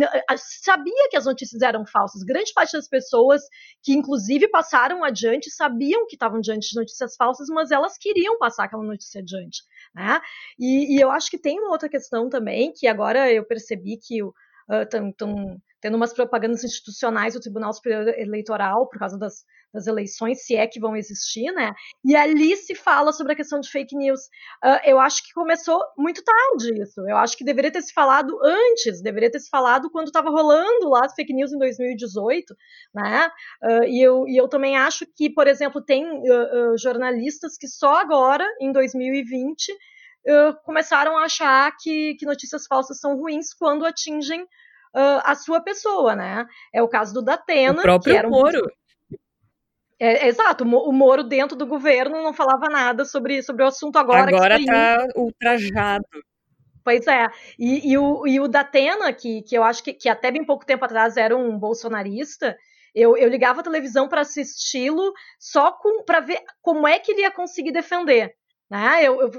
[0.62, 3.42] sabia que as notícias eram falsas, grande parte das pessoas
[3.82, 8.66] que inclusive passaram adiante sabiam que estavam diante de notícias falsas, mas elas queriam passar
[8.66, 9.64] aquela notícia adiante.
[9.92, 10.20] Né?
[10.58, 14.20] E, e, eu acho que tem uma outra questão também, que agora eu percebi que
[14.68, 20.44] estão uh, tendo umas propagandas institucionais do Tribunal Superior Eleitoral por causa das, das, eleições,
[20.44, 21.72] se é que vão existir, né?
[22.04, 24.20] E ali se fala sobre a questão de fake news.
[24.64, 27.00] Uh, eu acho que começou muito tarde isso.
[27.08, 30.88] Eu acho que deveria ter se falado antes, deveria ter se falado quando estava rolando
[30.88, 32.54] lá as fake news em 2018,
[32.94, 33.30] né?
[33.62, 37.98] Uh, e, eu, e eu também acho que, por exemplo, tem uh, jornalistas que só
[37.98, 39.72] agora, em 2020,
[40.64, 46.16] começaram a achar que, que notícias falsas são ruins quando atingem uh, a sua pessoa,
[46.16, 46.46] né?
[46.72, 47.78] É o caso do Datena.
[47.78, 48.30] O próprio que era um...
[48.30, 48.70] Moro.
[49.98, 54.28] É, exato, o Moro dentro do governo não falava nada sobre, sobre o assunto agora.
[54.28, 56.04] Agora está ultrajado.
[56.84, 57.26] Pois é,
[57.58, 60.66] e, e, o, e o Datena, que, que eu acho que, que até bem pouco
[60.66, 62.56] tempo atrás era um bolsonarista,
[62.94, 67.30] eu, eu ligava a televisão para assisti-lo só para ver como é que ele ia
[67.30, 68.34] conseguir defender.
[68.70, 69.04] Né?
[69.04, 69.30] Eu, eu,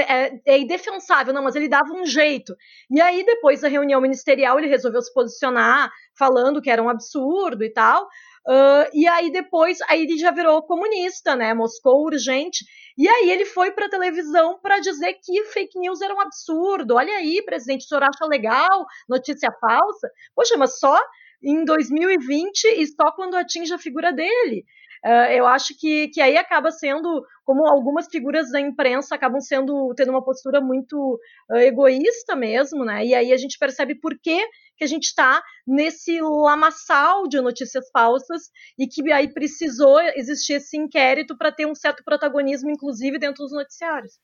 [0.00, 2.54] é, é indefensável, não, mas ele dava um jeito.
[2.90, 7.62] E aí, depois da reunião ministerial, ele resolveu se posicionar, falando que era um absurdo
[7.62, 8.08] e tal.
[8.48, 11.52] Uh, e aí depois, aí ele já virou comunista, né?
[11.52, 12.64] Moscou urgente.
[12.96, 16.94] E aí ele foi para a televisão para dizer que fake news era um absurdo.
[16.94, 20.10] Olha aí, presidente, o senhor acha legal notícia falsa?
[20.34, 20.98] Poxa, mas só
[21.42, 24.64] em 2020 e só quando atinge a figura dele.
[25.04, 29.94] Uh, eu acho que, que aí acaba sendo, como algumas figuras da imprensa acabam sendo,
[29.96, 31.18] tendo uma postura muito
[31.50, 33.04] uh, egoísta mesmo, né?
[33.06, 37.88] E aí a gente percebe por que, que a gente está nesse lamaçal de notícias
[37.90, 43.44] falsas e que aí precisou existir esse inquérito para ter um certo protagonismo, inclusive dentro
[43.44, 44.18] dos noticiários.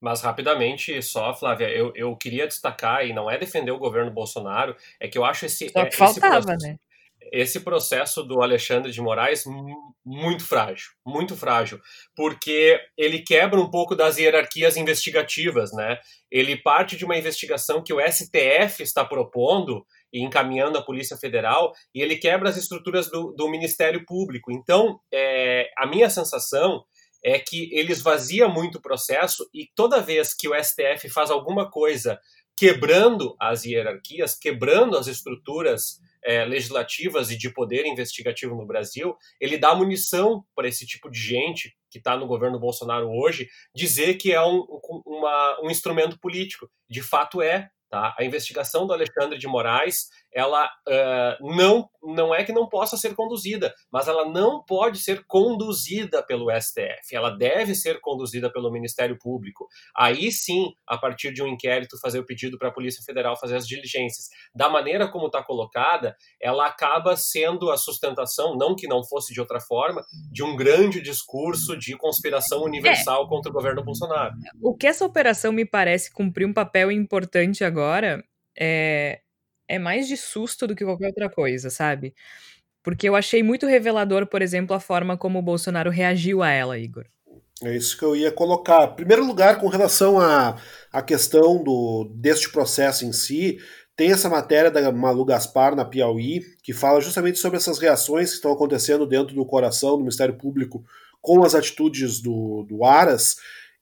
[0.00, 4.76] Mas rapidamente, só, Flávia, eu, eu queria destacar, e não é defender o governo Bolsonaro,
[5.00, 5.68] é que eu acho esse.
[5.70, 6.78] Só que é, faltava, processo, né?
[7.32, 9.44] Esse processo do Alexandre de Moraes
[10.04, 11.80] muito frágil, muito frágil,
[12.14, 15.98] porque ele quebra um pouco das hierarquias investigativas, né?
[16.30, 21.72] Ele parte de uma investigação que o STF está propondo e encaminhando à Polícia Federal,
[21.94, 24.52] e ele quebra as estruturas do, do Ministério Público.
[24.52, 26.84] Então, é, a minha sensação
[27.24, 31.68] é que ele esvazia muito o processo e toda vez que o STF faz alguma
[31.68, 32.20] coisa
[32.56, 39.56] quebrando as hierarquias, quebrando as estruturas é, legislativas e de poder investigativo no Brasil, ele
[39.56, 44.32] dá munição para esse tipo de gente que está no governo Bolsonaro hoje dizer que
[44.32, 44.66] é um,
[45.06, 46.68] uma, um instrumento político.
[46.88, 48.14] De fato é, Tá?
[48.18, 53.14] A investigação do Alexandre de Moraes ela uh, não, não é que não possa ser
[53.14, 59.16] conduzida, mas ela não pode ser conduzida pelo STF, ela deve ser conduzida pelo Ministério
[59.18, 59.66] Público.
[59.96, 63.56] Aí sim, a partir de um inquérito, fazer o pedido para a Polícia Federal fazer
[63.56, 64.26] as diligências.
[64.54, 69.40] Da maneira como está colocada, ela acaba sendo a sustentação, não que não fosse de
[69.40, 73.28] outra forma, de um grande discurso de conspiração universal é.
[73.28, 74.34] contra o governo Bolsonaro.
[74.60, 77.75] O que essa operação me parece cumprir um papel importante agora
[78.58, 79.20] é
[79.68, 82.14] é mais de susto do que qualquer outra coisa, sabe?
[82.82, 86.78] Porque eu achei muito revelador, por exemplo, a forma como o Bolsonaro reagiu a ela,
[86.78, 87.04] Igor.
[87.62, 88.90] É isso que eu ia colocar.
[88.90, 90.56] Em primeiro lugar, com relação à,
[90.92, 93.58] à questão do, deste processo em si,
[93.96, 98.36] tem essa matéria da Malu Gaspar na Piauí, que fala justamente sobre essas reações que
[98.36, 100.84] estão acontecendo dentro do coração do Ministério Público
[101.20, 103.36] com as atitudes do, do Aras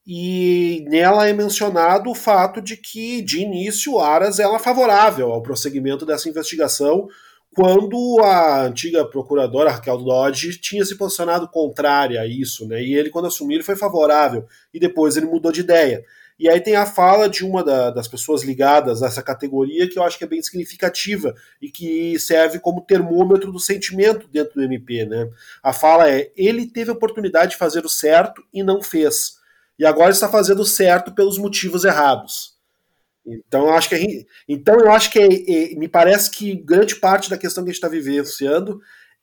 [0.07, 6.05] e nela é mencionado o fato de que, de início, Aras era favorável ao prosseguimento
[6.05, 7.09] dessa investigação,
[7.55, 12.83] quando a antiga procuradora Raquel Dodge tinha se posicionado contrária a isso, né?
[12.83, 16.05] E ele, quando assumiu, ele foi favorável, e depois ele mudou de ideia.
[16.37, 19.97] E aí tem a fala de uma da, das pessoas ligadas a essa categoria que
[19.97, 21.33] eu acho que é bem significativa
[21.63, 25.31] e que serve como termômetro do sentimento dentro do MP, né?
[25.63, 29.44] A fala é: ele teve a oportunidade de fazer o certo e não fez
[29.79, 32.55] e agora está fazendo certo pelos motivos errados.
[33.27, 37.31] Então eu acho que então eu acho que é, é, me parece que grande parte
[37.31, 38.81] da questão que a gente está vivenciando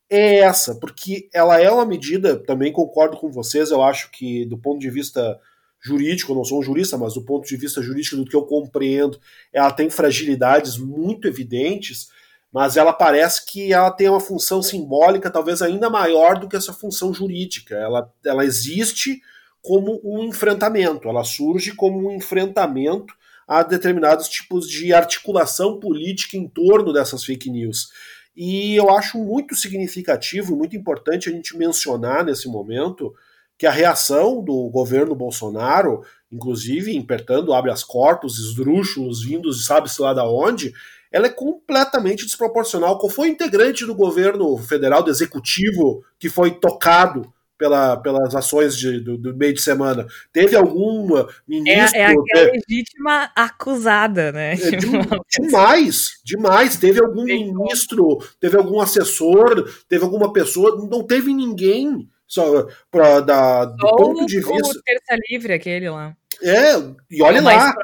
[0.10, 4.58] é essa, porque ela é uma medida, também concordo com vocês, eu acho que do
[4.58, 5.40] ponto de vista
[5.82, 8.44] jurídico, eu não sou um jurista, mas do ponto de vista jurídico, do que eu
[8.44, 9.20] compreendo,
[9.52, 12.10] ela tem fragilidades muito evidentes,
[12.52, 16.74] mas ela parece que ela tem uma função simbólica talvez ainda maior do que essa
[16.74, 17.76] função jurídica.
[17.76, 19.22] Ela, ela existe
[19.62, 23.14] como um enfrentamento, ela surge como um enfrentamento
[23.48, 27.90] a determinados tipos de articulação política em torno dessas fake news.
[28.36, 33.14] E eu acho muito significativo, muito importante a gente mencionar nesse momento
[33.58, 36.02] que a reação do governo Bolsonaro,
[36.32, 40.74] inclusive impertando habeas corpus, esdrúxulos vindos sabe-se lá da onde,
[41.12, 42.98] ela é completamente desproporcional.
[42.98, 47.32] Qual foi o integrante do governo federal, do executivo, que foi tocado
[47.62, 50.08] pela, pelas ações de, do, do, meio de semana.
[50.34, 51.96] Teve algum ministro.
[51.96, 54.54] É, é aquela legítima acusada, né?
[54.54, 54.88] É, de,
[55.30, 56.76] demais, demais.
[56.78, 62.10] Teve algum ministro, teve algum assessor, teve alguma pessoa, não teve ninguém.
[62.28, 64.80] Só, pra, da, do Só ponto de vista.
[64.80, 66.18] O Terça Livre, aquele lá.
[66.42, 66.78] É,
[67.12, 67.76] e olha lá.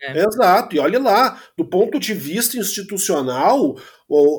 [0.00, 0.24] É.
[0.24, 3.76] Exato, e olha lá, do ponto de vista institucional,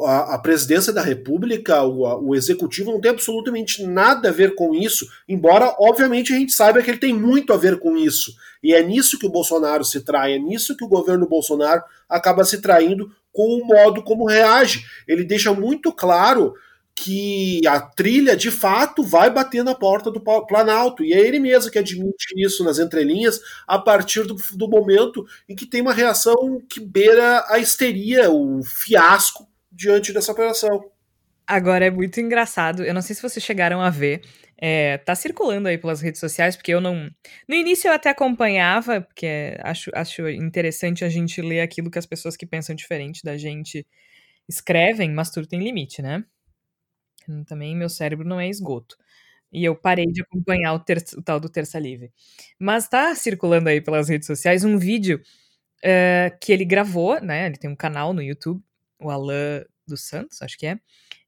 [0.06, 4.74] a, a presidência da República, o, o, executivo não tem absolutamente nada a ver com
[4.74, 8.34] isso, embora, obviamente, a gente saiba que ele tem muito a ver com isso.
[8.64, 12.44] E é nisso que o Bolsonaro se trai, é nisso que o governo Bolsonaro acaba
[12.44, 14.84] se traindo com o modo como reage.
[15.08, 16.56] Ele deixa muito claro
[16.96, 21.04] que a trilha de fato vai bater na porta do Planalto.
[21.04, 25.56] E é ele mesmo que admite isso nas entrelinhas a partir do, do momento em
[25.56, 29.49] que tem uma reação que beira a histeria, o fiasco
[29.80, 30.92] diante dessa operação.
[31.48, 34.22] Agora é muito engraçado, eu não sei se vocês chegaram a ver,
[34.56, 37.10] é, tá circulando aí pelas redes sociais, porque eu não.
[37.48, 42.06] No início eu até acompanhava, porque acho, acho interessante a gente ler aquilo que as
[42.06, 43.88] pessoas que pensam diferente da gente
[44.48, 46.24] escrevem, mas tudo tem limite, né?
[47.48, 48.98] Também meu cérebro não é esgoto.
[49.52, 52.12] E eu parei de acompanhar o, ter, o tal do Terça Livre.
[52.60, 55.22] Mas tá circulando aí pelas redes sociais um vídeo
[55.84, 57.48] uh, que ele gravou, né?
[57.48, 58.62] Ele tem um canal no YouTube,
[59.00, 60.80] o Alain dos Santos, acho que é.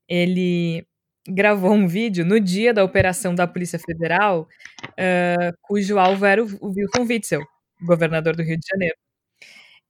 [0.07, 0.85] Ele
[1.27, 4.47] gravou um vídeo no dia da operação da Polícia Federal,
[4.85, 7.43] uh, cujo alvo era o, o Wilson Witzel,
[7.81, 8.95] governador do Rio de Janeiro.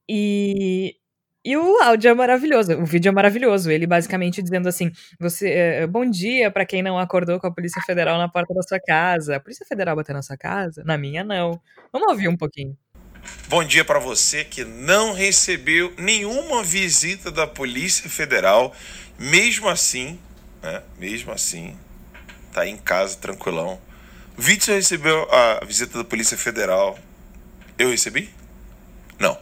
[0.08, 0.96] E
[1.44, 3.68] e o áudio é maravilhoso, o vídeo é maravilhoso.
[3.70, 7.82] Ele basicamente dizendo assim: você, é, bom dia para quem não acordou com a Polícia
[7.82, 9.36] Federal na porta da sua casa.
[9.36, 10.84] A Polícia Federal bateu na sua casa?
[10.84, 11.60] Na minha, não.
[11.92, 12.76] Vamos ouvir um pouquinho.
[13.48, 18.74] Bom dia para você que não recebeu nenhuma visita da Polícia Federal,
[19.18, 20.18] mesmo assim,
[20.62, 20.82] né?
[20.98, 21.76] Mesmo assim,
[22.52, 23.78] tá em casa tranquilão.
[24.36, 26.98] Vítor recebeu a visita da Polícia Federal.
[27.78, 28.30] Eu recebi?
[29.18, 29.38] Não.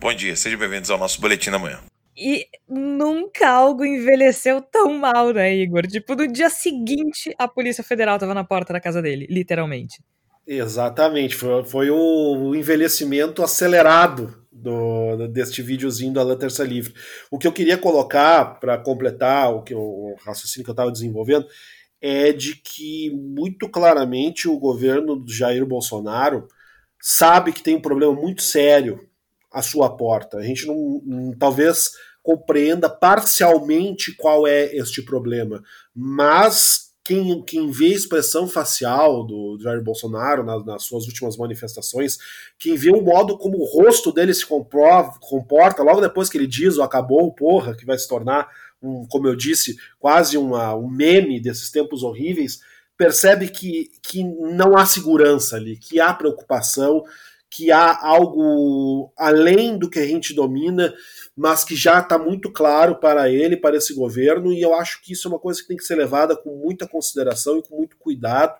[0.00, 1.80] Bom dia, sejam bem-vindos ao nosso Boletim da Manhã.
[2.16, 5.86] E nunca algo envelheceu tão mal, né, Igor?
[5.86, 10.02] Tipo, no dia seguinte, a Polícia Federal tava na porta da casa dele, literalmente.
[10.46, 16.94] Exatamente, foi, foi um envelhecimento acelerado do, deste videozinho da Alan Terça Livre.
[17.30, 21.46] O que eu queria colocar para completar o, que, o raciocínio que eu estava desenvolvendo
[22.00, 26.46] é de que, muito claramente, o governo do Jair Bolsonaro
[27.00, 29.08] sabe que tem um problema muito sério
[29.50, 30.38] à sua porta.
[30.38, 31.92] A gente não, não talvez
[32.22, 35.62] compreenda parcialmente qual é este problema,
[35.94, 42.16] mas quem, quem vê a expressão facial do Jair Bolsonaro nas, nas, suas últimas manifestações,
[42.58, 46.78] quem vê o modo como o rosto dele se comporta logo depois que ele diz
[46.78, 48.48] o acabou, porra, que vai se tornar,
[48.82, 52.60] um, como eu disse, quase uma, um meme desses tempos horríveis,
[52.96, 57.04] percebe que, que não há segurança ali, que há preocupação,
[57.54, 60.92] que há algo além do que a gente domina
[61.36, 65.12] mas que já está muito claro para ele, para esse governo, e eu acho que
[65.12, 67.96] isso é uma coisa que tem que ser levada com muita consideração e com muito
[67.96, 68.56] cuidado,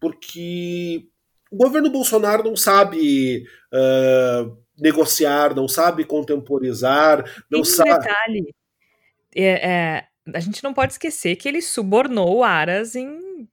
[0.00, 1.06] porque
[1.50, 7.18] o governo Bolsonaro não sabe uh, negociar, não sabe contemporizar,
[7.50, 7.90] não Tem um sabe.
[7.90, 8.54] detalhe.
[9.34, 13.46] É, é, a gente não pode esquecer que ele subornou o Aras em,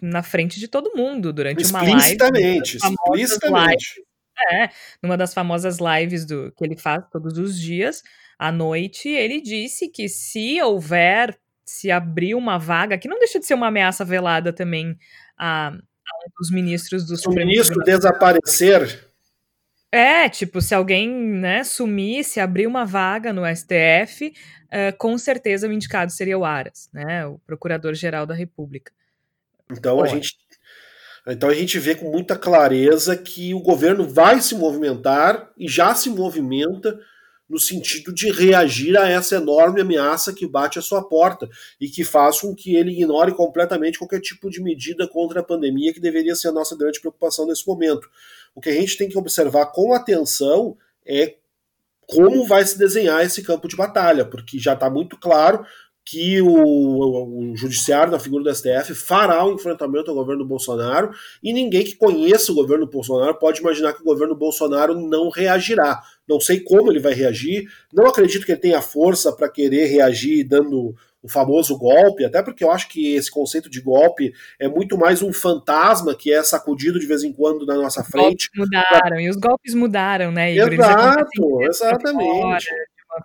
[0.00, 1.96] na frente de todo mundo durante uma live.
[1.96, 4.04] Explicitamente, explicitamente.
[4.50, 4.68] É,
[5.02, 8.02] numa das famosas lives do que ele faz todos os dias,
[8.38, 13.46] à noite, ele disse que se houver, se abrir uma vaga, que não deixa de
[13.46, 14.98] ser uma ameaça velada também
[15.38, 19.08] a, a um dos ministros do Se o ministro desaparecer.
[19.90, 25.68] É, tipo, se alguém né, sumir, se abrir uma vaga no STF, uh, com certeza
[25.68, 28.92] o indicado seria o Aras, né, o Procurador-Geral da República.
[29.70, 30.36] Então a gente
[31.26, 35.94] então a gente vê com muita clareza que o governo vai se movimentar e já
[35.94, 36.98] se movimenta
[37.48, 41.48] no sentido de reagir a essa enorme ameaça que bate à sua porta
[41.80, 45.92] e que faz com que ele ignore completamente qualquer tipo de medida contra a pandemia
[45.92, 48.08] que deveria ser a nossa grande preocupação nesse momento.
[48.54, 51.36] O que a gente tem que observar com atenção é
[52.06, 55.64] como vai se desenhar esse campo de batalha, porque já está muito claro
[56.04, 61.10] que o, o, judiciário, na figura do STF, fará o um enfrentamento ao governo Bolsonaro
[61.42, 66.02] e ninguém que conheça o governo Bolsonaro pode imaginar que o governo Bolsonaro não reagirá.
[66.28, 70.44] Não sei como ele vai reagir, não acredito que ele tenha força para querer reagir
[70.44, 74.30] dando o famoso golpe, até porque eu acho que esse conceito de golpe
[74.60, 78.50] é muito mais um fantasma que é sacudido de vez em quando na nossa frente.
[78.52, 79.22] Os golpes mudaram, pra...
[79.22, 80.72] e os golpes mudaram, né, Igor?
[80.74, 82.66] Exato, exatamente.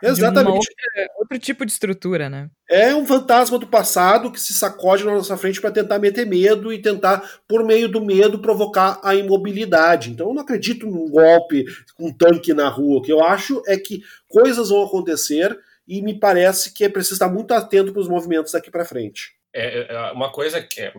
[0.01, 0.55] Exatamente.
[0.55, 2.49] Outra, outro tipo de estrutura, né?
[2.69, 6.71] É um fantasma do passado que se sacode na nossa frente para tentar meter medo
[6.71, 10.11] e tentar, por meio do medo, provocar a imobilidade.
[10.11, 11.65] Então eu não acredito num golpe,
[11.99, 12.99] um tanque na rua.
[12.99, 17.15] O que eu acho é que coisas vão acontecer e me parece que é preciso
[17.15, 19.33] estar muito atento para os movimentos daqui para frente.
[19.51, 20.93] É, é, é, uma coisa que é,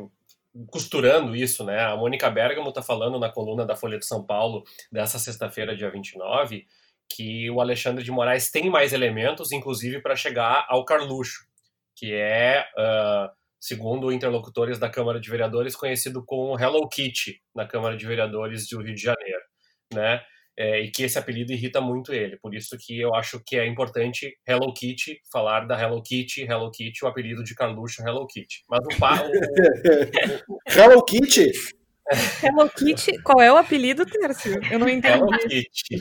[0.66, 1.80] costurando isso, né?
[1.80, 5.90] A Mônica Bergamo está falando na coluna da Folha de São Paulo dessa sexta-feira, dia
[5.90, 6.66] 29,
[7.10, 11.44] que o Alexandre de Moraes tem mais elementos, inclusive para chegar ao Carluxo,
[11.96, 13.28] que é, uh,
[13.60, 18.80] segundo interlocutores da Câmara de Vereadores, conhecido como Hello Kitty na Câmara de Vereadores do
[18.80, 19.42] Rio de Janeiro,
[19.92, 20.22] né?
[20.56, 22.36] É, e que esse apelido irrita muito ele.
[22.36, 26.70] Por isso que eu acho que é importante Hello Kitty falar da Hello Kitty, Hello
[26.70, 28.64] Kitty, o apelido de Carluxo Hello Kitty.
[28.68, 28.88] Mas o,
[30.52, 31.50] o, o Hello Kitty
[32.42, 34.60] Hello Kitty, qual é o apelido, Tércio?
[34.70, 35.18] Eu não entendi.
[35.18, 35.98] Hello Kitty.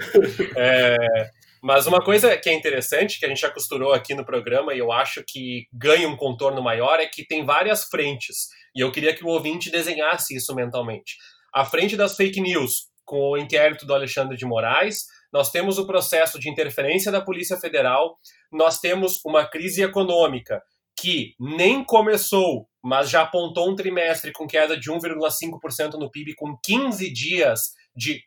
[0.58, 1.30] É,
[1.62, 4.80] mas uma coisa que é interessante, que a gente já costurou aqui no programa e
[4.80, 8.48] eu acho que ganha um contorno maior, é que tem várias frentes.
[8.76, 11.18] E eu queria que o ouvinte desenhasse isso mentalmente.
[11.54, 15.86] A frente das fake news, com o inquérito do Alexandre de Moraes, nós temos o
[15.86, 18.18] processo de interferência da Polícia Federal,
[18.52, 20.62] nós temos uma crise econômica
[21.00, 26.58] que nem começou, mas já apontou um trimestre com queda de 1,5% no PIB, com
[26.64, 28.24] 15 dias de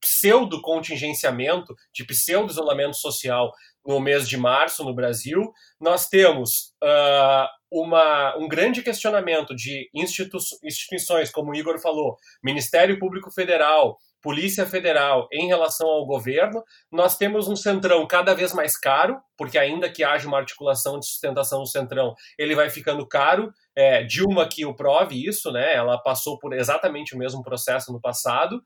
[0.00, 3.52] pseudo contingenciamento, de pseudo isolamento social
[3.84, 5.52] no mês de março no Brasil.
[5.78, 12.98] Nós temos uh, uma, um grande questionamento de institu instituições, como o Igor falou, Ministério
[12.98, 16.64] Público Federal, Polícia Federal em relação ao governo.
[16.90, 21.06] Nós temos um centrão cada vez mais caro, porque ainda que haja uma articulação de
[21.06, 23.52] sustentação do centrão, ele vai ficando caro.
[23.76, 25.74] É, Dilma que o prove isso, né?
[25.74, 28.62] Ela passou por exatamente o mesmo processo no passado.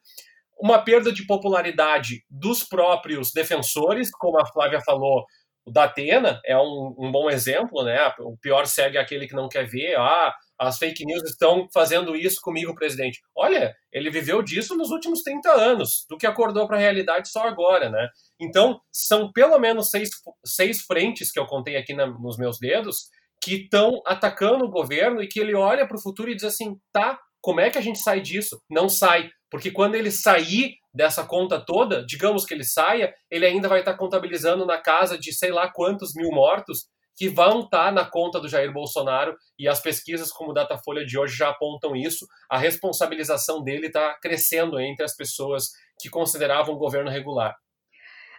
[0.62, 5.24] Uma perda de popularidade dos próprios defensores, como a Flávia falou,
[5.66, 7.98] o da Atena é um, um bom exemplo, né?
[8.20, 9.96] O pior segue aquele que não quer ver.
[9.96, 13.20] Ah, as fake news estão fazendo isso comigo, presidente.
[13.36, 17.46] Olha, ele viveu disso nos últimos 30 anos, do que acordou para a realidade só
[17.46, 18.08] agora, né?
[18.40, 20.10] Então, são pelo menos seis,
[20.44, 23.08] seis frentes que eu contei aqui na, nos meus dedos
[23.40, 26.76] que estão atacando o governo e que ele olha para o futuro e diz assim:
[26.92, 28.60] tá, como é que a gente sai disso?
[28.68, 29.30] Não sai.
[29.50, 33.94] Porque quando ele sair dessa conta toda, digamos que ele saia, ele ainda vai estar
[33.94, 36.86] contabilizando na casa de sei lá quantos mil mortos
[37.18, 41.04] que vão estar tá na conta do Jair Bolsonaro e as pesquisas como o Datafolha
[41.04, 42.24] de hoje já apontam isso.
[42.48, 47.56] A responsabilização dele está crescendo entre as pessoas que consideravam o governo regular.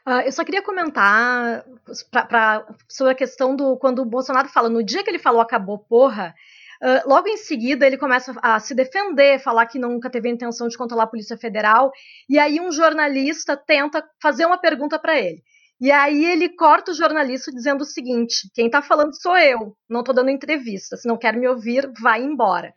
[0.08, 1.66] Uh, eu só queria comentar
[2.10, 5.42] pra, pra, sobre a questão do quando o Bolsonaro fala, no dia que ele falou
[5.42, 6.34] acabou, porra,
[6.82, 10.70] uh, logo em seguida ele começa a se defender, falar que nunca teve a intenção
[10.70, 11.92] de controlar a Polícia Federal,
[12.30, 15.44] e aí um jornalista tenta fazer uma pergunta para ele.
[15.80, 20.02] E aí ele corta o jornalista dizendo o seguinte: quem está falando sou eu, não
[20.02, 20.98] estou dando entrevista.
[20.98, 22.74] Se não quer me ouvir, vai embora.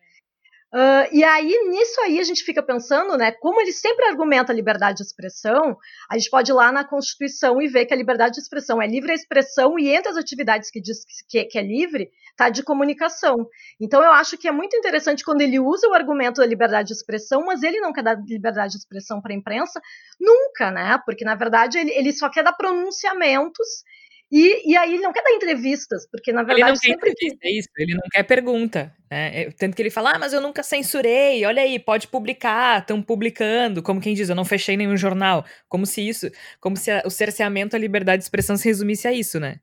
[0.74, 3.30] Uh, e aí, nisso aí, a gente fica pensando, né?
[3.30, 5.76] Como ele sempre argumenta a liberdade de expressão,
[6.08, 8.86] a gente pode ir lá na Constituição e ver que a liberdade de expressão é
[8.86, 13.46] livre expressão e entre as atividades que diz que, que é livre, tá de comunicação.
[13.78, 16.94] Então, eu acho que é muito interessante quando ele usa o argumento da liberdade de
[16.94, 19.78] expressão, mas ele não quer dar liberdade de expressão para a imprensa
[20.18, 20.98] nunca, né?
[21.04, 23.84] Porque, na verdade, ele, ele só quer dar pronunciamentos
[24.32, 26.62] e, e aí ele não quer dar entrevistas, porque na verdade.
[26.62, 27.10] Ele não quer sempre...
[27.10, 28.96] entrevista, é isso, ele não quer pergunta.
[29.10, 29.42] Né?
[29.42, 33.02] É, tanto que ele fala, ah, mas eu nunca censurei, olha aí, pode publicar, estão
[33.02, 35.44] publicando, como quem diz, eu não fechei nenhum jornal.
[35.68, 39.12] Como se isso, como se a, o cerceamento à liberdade de expressão se resumisse a
[39.12, 39.60] isso, né?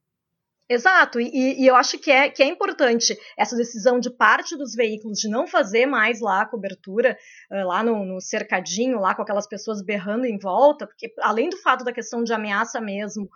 [0.71, 4.75] Exato, e, e, eu acho que é, que é importante essa decisão de parte dos
[4.75, 7.17] veículos de não fazer mais lá a cobertura,
[7.51, 11.57] uh, lá no, no, cercadinho, lá com aquelas pessoas berrando em volta, porque além do
[11.57, 13.27] fato da questão de ameaça mesmo,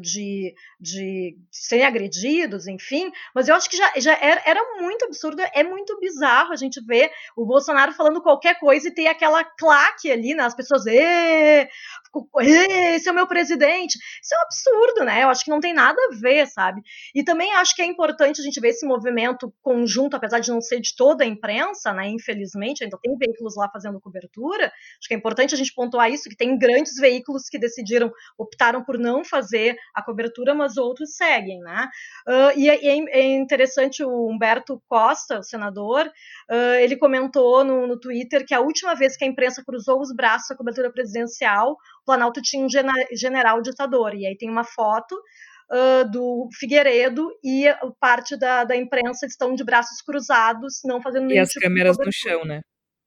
[0.00, 5.40] de, de serem agredidos, enfim, mas eu acho que já, já era, era, muito absurdo,
[5.54, 10.10] é muito bizarro a gente ver o Bolsonaro falando qualquer coisa e ter aquela claque
[10.10, 10.84] ali, né, as pessoas,
[12.40, 15.72] esse é o meu presidente, isso é um absurdo, né, eu acho que não tem
[15.72, 16.82] nada a ver, sabe,
[17.14, 20.60] e também acho que é importante a gente ver esse movimento conjunto, apesar de não
[20.60, 25.14] ser de toda a imprensa, né, infelizmente, ainda tem veículos lá fazendo cobertura, acho que
[25.14, 29.24] é importante a gente pontuar isso, que tem grandes veículos que decidiram, optaram por não
[29.24, 31.88] fazer a cobertura, mas outros seguem, né?
[32.26, 37.98] Uh, e, é, é, interessante o Humberto Costa, o senador, uh, ele comentou no, no
[37.98, 42.40] Twitter que a última vez que a imprensa cruzou os braços à cobertura presidencial, Planalto
[42.42, 42.68] tinha um
[43.12, 45.16] general ditador, e aí tem uma foto
[45.72, 47.66] Uh, do Figueiredo e
[48.00, 51.96] parte da, da imprensa estão de braços cruzados, não fazendo nenhum E as tipo câmeras
[51.96, 52.60] no chão, né?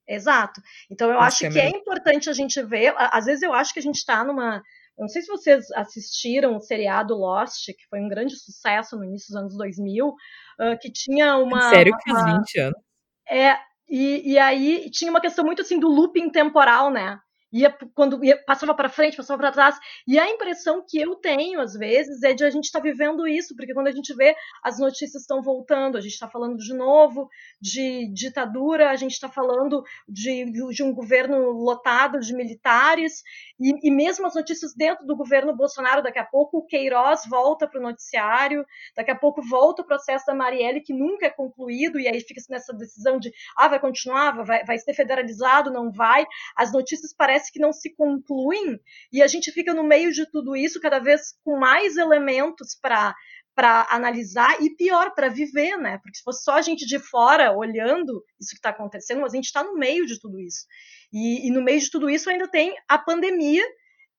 [0.08, 0.62] Exato.
[0.90, 1.70] Então eu as acho câmeras.
[1.70, 2.94] que é importante a gente ver.
[2.96, 4.62] Às vezes eu acho que a gente está numa
[4.96, 9.28] não sei se vocês assistiram o seriado Lost, que foi um grande sucesso no início
[9.28, 10.14] dos anos 2000, uh,
[10.80, 11.70] que tinha uma.
[11.70, 12.78] Sério que faz 20 anos?
[13.28, 13.56] É,
[13.88, 17.18] e, e aí tinha uma questão muito assim do looping temporal, né?
[17.54, 19.78] Ia quando ia, passava para frente, passava para trás.
[20.06, 23.26] E a impressão que eu tenho às vezes é de a gente estar tá vivendo
[23.26, 26.74] isso, porque quando a gente vê as notícias estão voltando, a gente está falando de
[26.74, 27.28] novo
[27.60, 33.22] de ditadura, a gente está falando de, de um governo lotado de militares
[33.60, 37.68] e, e, mesmo as notícias dentro do governo Bolsonaro, daqui a pouco o Queiroz volta
[37.68, 42.00] para o noticiário, daqui a pouco volta o processo da Marielle que nunca é concluído
[42.00, 46.26] e aí fica nessa decisão de ah vai continuar, vai, vai ser federalizado, não vai.
[46.56, 48.80] As notícias parecem parece que não se concluem
[49.12, 53.14] e a gente fica no meio de tudo isso, cada vez com mais elementos para
[53.56, 55.98] para analisar e pior para viver, né?
[55.98, 59.36] Porque se fosse só a gente de fora olhando isso que está acontecendo, mas a
[59.36, 60.66] gente está no meio de tudo isso.
[61.12, 63.64] E, e, no meio de tudo isso ainda tem a pandemia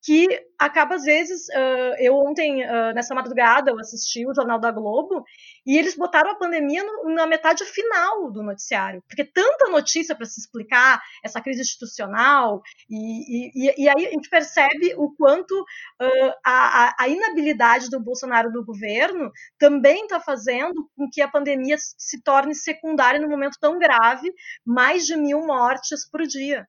[0.05, 0.27] que
[0.59, 1.47] acaba às vezes.
[1.49, 5.23] Uh, eu ontem, uh, nessa madrugada, eu assisti o Jornal da Globo
[5.65, 10.27] e eles botaram a pandemia no, na metade final do noticiário, porque tanta notícia para
[10.27, 16.33] se explicar essa crise institucional, e, e, e, aí a gente percebe o quanto uh,
[16.45, 22.21] a, a, inabilidade do Bolsonaro do governo também está fazendo com que a pandemia se
[22.21, 24.31] torne secundária num momento tão grave
[24.63, 26.67] mais de mil mortes por dia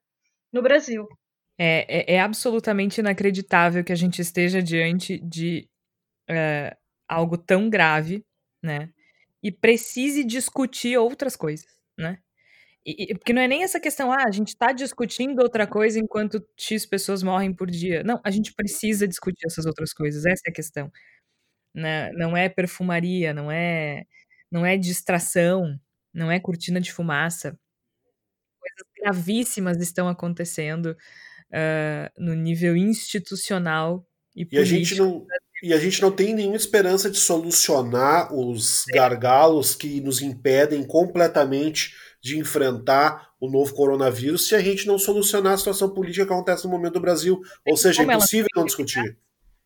[0.51, 1.07] no Brasil.
[1.59, 5.67] É, é, é, absolutamente inacreditável que a gente esteja diante de
[6.29, 6.77] é,
[7.07, 8.25] algo tão grave,
[8.63, 8.91] né?
[9.43, 12.19] E precise discutir outras coisas, né?
[12.85, 16.45] E, porque não é nem essa questão, ah, a gente está discutindo outra coisa enquanto
[16.57, 18.03] X pessoas morrem por dia.
[18.03, 20.91] Não, a gente precisa discutir essas outras coisas, essa é a questão.
[21.75, 22.11] Né?
[22.13, 24.05] Não é perfumaria, não é,
[24.51, 25.79] não é distração,
[26.13, 27.59] não é cortina de fumaça.
[28.59, 30.95] Coisas gravíssimas estão acontecendo
[31.51, 34.55] uh, no nível institucional e, político.
[34.55, 35.25] E a gente não
[35.63, 41.95] e a gente não tem nenhuma esperança de solucionar os gargalos que nos impedem completamente
[42.21, 46.65] de enfrentar o novo coronavírus se a gente não solucionar a situação política que acontece
[46.65, 47.41] no momento do Brasil.
[47.65, 49.17] Ou seja, Como é impossível não discutir.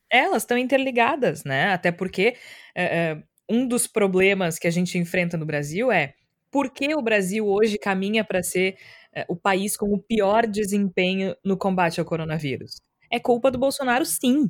[0.09, 1.73] Elas estão interligadas, né?
[1.73, 2.35] Até porque
[2.77, 6.13] uh, um dos problemas que a gente enfrenta no Brasil é
[6.49, 8.77] por que o Brasil hoje caminha para ser
[9.13, 12.81] é, o país com o pior desempenho no combate ao coronavírus.
[13.11, 14.49] É culpa do Bolsonaro, sim.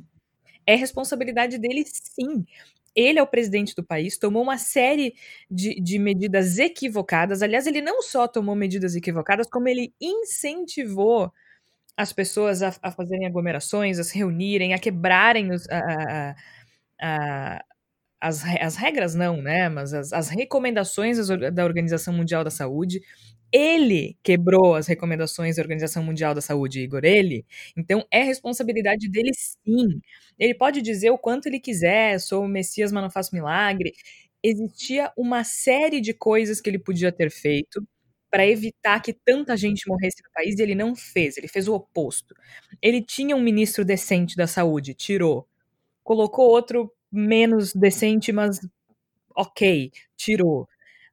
[0.65, 2.45] É responsabilidade dele, sim.
[2.95, 5.15] Ele é o presidente do país, tomou uma série
[5.49, 7.41] de, de medidas equivocadas.
[7.41, 11.31] Aliás, ele não só tomou medidas equivocadas, como ele incentivou
[11.95, 16.35] as pessoas a, a fazerem aglomerações, a se reunirem, a quebrarem os, a,
[17.01, 17.63] a,
[18.19, 19.69] as, as regras não, né?
[19.69, 21.17] Mas as, as recomendações
[21.53, 23.01] da Organização Mundial da Saúde.
[23.53, 27.45] Ele quebrou as recomendações da Organização Mundial da Saúde, Igor, ele.
[27.77, 30.01] Então é responsabilidade dele sim.
[30.39, 33.91] Ele pode dizer o quanto ele quiser, sou o Messias, mas não faço milagre.
[34.43, 37.85] Existia uma série de coisas que ele podia ter feito
[38.29, 41.73] para evitar que tanta gente morresse no país e ele não fez, ele fez o
[41.75, 42.33] oposto.
[42.81, 45.45] Ele tinha um ministro decente da saúde, tirou.
[46.03, 48.59] Colocou outro menos decente, mas
[49.35, 50.67] ok, tirou.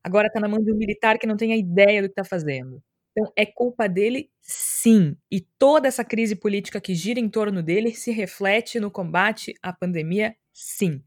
[0.08, 2.24] Agora tá na mão de um militar que não tem a ideia do que tá
[2.24, 2.82] fazendo.
[3.12, 5.14] Então é culpa dele, sim.
[5.30, 9.70] E toda essa crise política que gira em torno dele se reflete no combate à
[9.70, 11.02] pandemia, sim.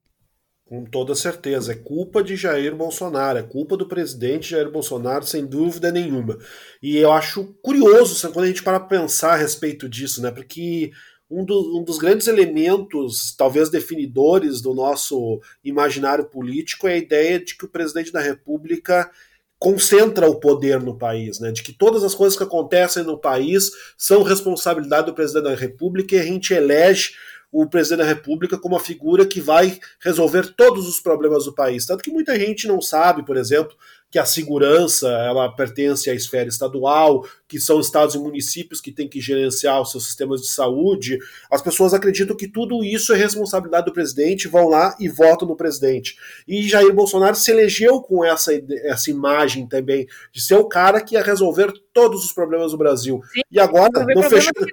[0.65, 1.71] Com toda certeza.
[1.71, 6.37] É culpa de Jair Bolsonaro, é culpa do presidente Jair Bolsonaro, sem dúvida nenhuma.
[6.79, 10.29] E eu acho curioso quando a gente para pensar a respeito disso, né?
[10.29, 10.91] Porque
[11.31, 17.39] um, do, um, dos grandes elementos, talvez definidores do nosso imaginário político é a ideia
[17.39, 19.09] de que o presidente da República
[19.57, 21.51] concentra o poder no país, né?
[21.51, 26.15] De que todas as coisas que acontecem no país são responsabilidade do presidente da República
[26.15, 27.11] e a gente elege
[27.51, 31.85] o presidente da República como a figura que vai resolver todos os problemas do país.
[31.85, 33.75] Tanto que muita gente não sabe, por exemplo,
[34.11, 39.07] que a segurança ela pertence à esfera estadual, que são estados e municípios que têm
[39.07, 41.17] que gerenciar os seus sistemas de saúde.
[41.49, 45.55] As pessoas acreditam que tudo isso é responsabilidade do presidente, vão lá e votam no
[45.55, 46.17] presidente.
[46.45, 48.51] E Jair Bolsonaro se elegeu com essa,
[48.83, 53.21] essa imagem também, de ser o cara que ia resolver todos os problemas do Brasil.
[53.33, 54.65] Sim, e agora, no fechado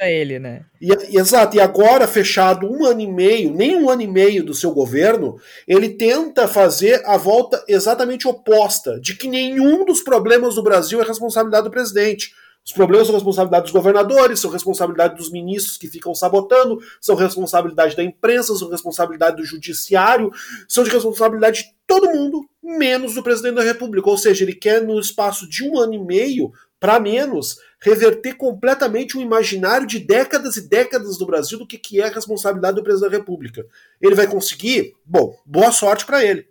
[0.00, 0.62] a ele, né?
[0.80, 4.54] E, exato, e agora, fechado um ano e meio, nem um ano e meio do
[4.54, 10.62] seu governo, ele tenta fazer a volta exatamente oposta, de que nenhum dos problemas do
[10.62, 12.32] Brasil é responsabilidade do presidente.
[12.68, 17.96] Os problemas são responsabilidade dos governadores, são responsabilidade dos ministros que ficam sabotando, são responsabilidade
[17.96, 20.30] da imprensa, são responsabilidade do judiciário,
[20.68, 24.10] são de responsabilidade de todo mundo, menos do presidente da República.
[24.10, 29.16] Ou seja, ele quer, no espaço de um ano e meio, para menos, reverter completamente
[29.16, 32.82] o imaginário de décadas e décadas do Brasil do que, que é a responsabilidade do
[32.82, 33.64] presidente da República.
[33.98, 34.92] Ele vai conseguir?
[35.06, 36.46] Bom, boa sorte para ele.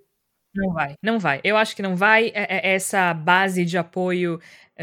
[0.58, 1.40] Não vai, não vai.
[1.44, 2.32] Eu acho que não vai.
[2.34, 4.40] É, é, essa base de apoio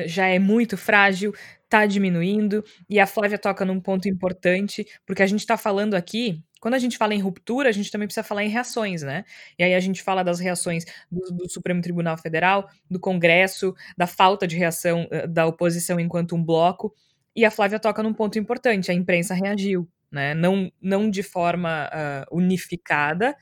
[0.07, 1.35] já é muito frágil,
[1.65, 6.43] está diminuindo, e a Flávia toca num ponto importante, porque a gente está falando aqui
[6.65, 9.27] quando a gente fala em ruptura, a gente também precisa falar em reações, né?
[9.59, 14.07] E aí a gente fala das reações do, do Supremo Tribunal Federal, do Congresso, da
[14.07, 16.95] falta de reação uh, da oposição enquanto um bloco.
[17.37, 20.33] E a Flávia toca num ponto importante: a imprensa reagiu, né?
[20.33, 23.37] Não, não de forma uh, unificada,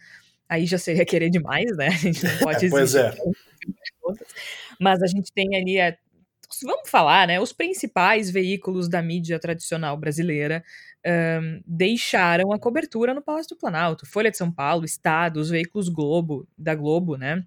[0.48, 1.86] aí já seria querer demais, né?
[1.86, 3.14] A gente não pode pois é.
[4.80, 5.96] Mas a gente tem ali a,
[6.62, 7.40] vamos falar, né?
[7.40, 10.64] Os principais veículos da mídia tradicional brasileira
[11.06, 14.06] um, deixaram a cobertura no Palácio do Planalto.
[14.06, 17.44] Folha de São Paulo, Estado, os veículos Globo, da Globo, né?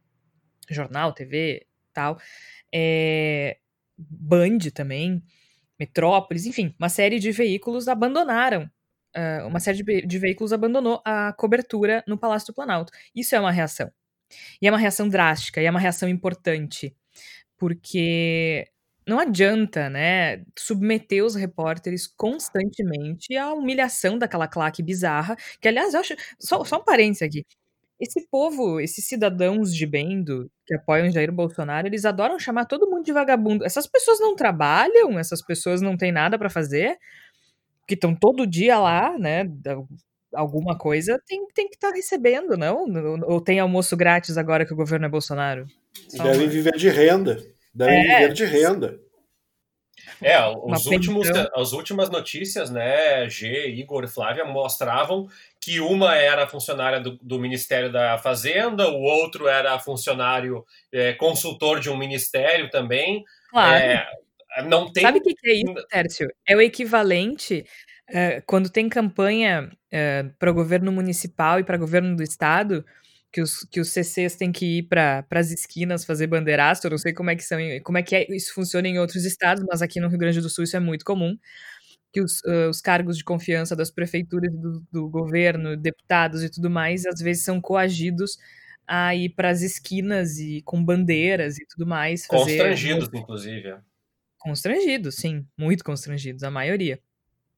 [0.69, 2.19] Jornal, TV, tal.
[2.73, 3.57] É,
[3.97, 5.23] Band também,
[5.79, 8.69] Metrópolis, enfim, uma série de veículos abandonaram.
[9.15, 12.91] Uh, uma série de, de veículos abandonou a cobertura no Palácio do Planalto.
[13.15, 13.89] Isso é uma reação.
[14.61, 16.95] E é uma reação drástica, e é uma reação importante.
[17.57, 18.67] Porque
[19.07, 25.99] não adianta, né, submeter os repórteres constantemente à humilhação daquela claque bizarra, que aliás, eu
[25.99, 27.45] acho, só, só um parênteses aqui,
[27.99, 32.89] esse povo, esses cidadãos de bem do, que apoiam Jair Bolsonaro, eles adoram chamar todo
[32.89, 33.63] mundo de vagabundo.
[33.63, 36.97] Essas pessoas não trabalham, essas pessoas não têm nada para fazer,
[37.87, 39.43] que estão todo dia lá, né,
[40.33, 42.85] alguma coisa tem, tem que estar tá recebendo, não?
[43.27, 45.65] Ou tem almoço grátis agora que o governo é Bolsonaro?
[46.11, 48.19] Devem viver de renda devem é.
[48.19, 48.99] viver de renda.
[50.21, 55.27] É, os últimos, as últimas notícias, né, G, Igor e Flávia, mostravam
[55.59, 61.79] que uma era funcionária do, do Ministério da Fazenda, o outro era funcionário é, consultor
[61.79, 63.23] de um ministério também.
[63.49, 63.75] Claro.
[63.75, 64.07] É,
[64.63, 65.03] não tem...
[65.03, 66.27] Sabe o que, é isso, Tércio?
[66.47, 67.65] É o equivalente
[68.07, 72.85] é, quando tem campanha é, para o governo municipal e para o governo do estado
[73.35, 76.87] que os, que os CCs têm que ir para as esquinas fazer bandeiraço.
[76.87, 79.25] Eu não sei como é que são, como é que é, isso funciona em outros
[79.25, 81.37] estados, mas aqui no Rio Grande do Sul isso é muito comum.
[82.13, 86.69] Que os, uh, os cargos de confiança das prefeituras, do, do governo, deputados e tudo
[86.69, 88.37] mais, às vezes são coagidos
[88.87, 92.25] a ir para as esquinas e com bandeiras e tudo mais.
[92.25, 93.67] Fazer constrangidos, inclusive.
[93.67, 93.79] É.
[94.39, 97.01] Constrangidos, sim, muito constrangidos, a maioria.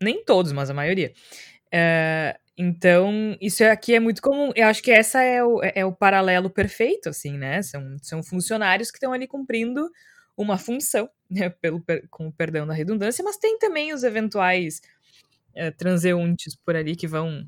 [0.01, 1.13] Nem todos, mas a maioria.
[1.67, 4.51] Uh, então, isso aqui é muito comum.
[4.55, 7.61] Eu acho que essa é o, é, é o paralelo perfeito, assim, né?
[7.61, 9.87] São, são funcionários que estão ali cumprindo
[10.35, 14.81] uma função, né, pelo, com o perdão da redundância, mas tem também os eventuais
[15.55, 17.45] é, transeuntes por ali que vão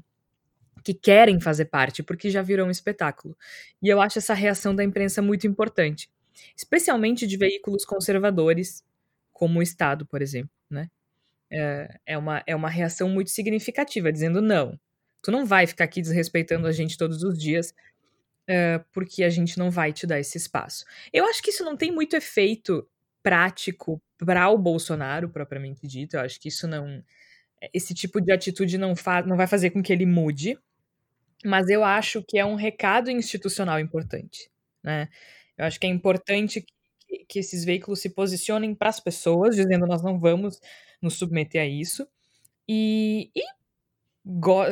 [0.84, 3.38] que querem fazer parte, porque já virou um espetáculo.
[3.82, 6.10] E eu acho essa reação da imprensa muito importante,
[6.56, 8.84] especialmente de veículos conservadores,
[9.34, 10.90] como o Estado, por exemplo, né?
[11.52, 14.80] É, é, uma, é uma reação muito significativa, dizendo não,
[15.22, 17.74] tu não vai ficar aqui desrespeitando a gente todos os dias,
[18.48, 20.86] é, porque a gente não vai te dar esse espaço.
[21.14, 22.88] Eu acho que isso não tem muito efeito
[23.22, 26.16] prático para o Bolsonaro, propriamente dito.
[26.16, 27.04] Eu acho que isso não.
[27.74, 30.58] Esse tipo de atitude não, fa não vai fazer com que ele mude,
[31.46, 34.50] mas eu acho que é um recado institucional importante.
[34.84, 35.10] Né?
[35.58, 36.66] Eu acho que é importante
[37.08, 40.60] que, que esses veículos se posicionem para as pessoas, dizendo nós não vamos
[41.02, 42.08] nos submeter a isso.
[42.68, 43.44] E, e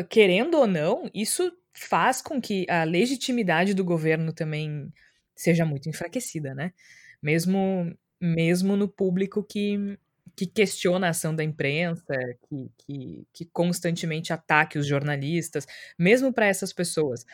[0.10, 4.92] querendo ou não, isso faz com que a legitimidade do governo também
[5.36, 6.74] seja muito enfraquecida, né?
[7.22, 9.98] Mesmo mesmo no público que,
[10.36, 12.16] que questiona a ação da imprensa,
[12.50, 17.26] que, que, que constantemente ataque os jornalistas, mesmo para essas pessoas.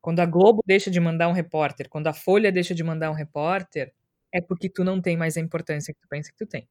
[0.00, 3.14] Quando a Globo deixa de mandar um repórter, quando a Folha deixa de mandar um
[3.14, 3.92] repórter,
[4.32, 6.68] é porque tu não tem mais a importância que tu pensa que tu tem.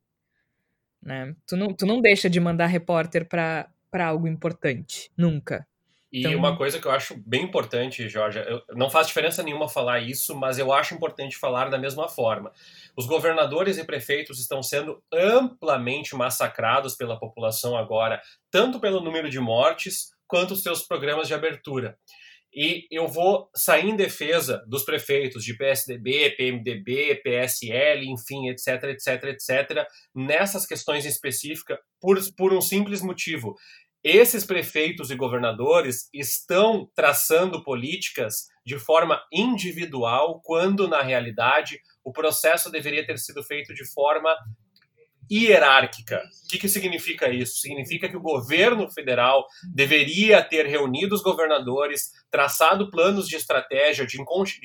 [1.02, 1.36] Né?
[1.48, 5.68] Tu, não, tu não deixa de mandar repórter para algo importante, nunca.
[6.12, 6.36] E então...
[6.36, 10.36] uma coisa que eu acho bem importante, Jorge, eu, não faz diferença nenhuma falar isso,
[10.36, 12.52] mas eu acho importante falar da mesma forma.
[12.96, 19.40] Os governadores e prefeitos estão sendo amplamente massacrados pela população agora, tanto pelo número de
[19.40, 21.98] mortes quanto os seus programas de abertura.
[22.54, 29.24] E eu vou sair em defesa dos prefeitos de PSDB, PMDB, PSL, enfim, etc, etc,
[29.26, 33.56] etc, nessas questões específicas, por, por um simples motivo
[34.04, 42.72] esses prefeitos e governadores estão traçando políticas de forma individual, quando na realidade o processo
[42.72, 44.34] deveria ter sido feito de forma
[45.32, 46.24] hierárquica.
[46.46, 47.60] O que, que significa isso?
[47.60, 54.18] Significa que o governo federal deveria ter reunido os governadores, traçado planos de estratégia, de,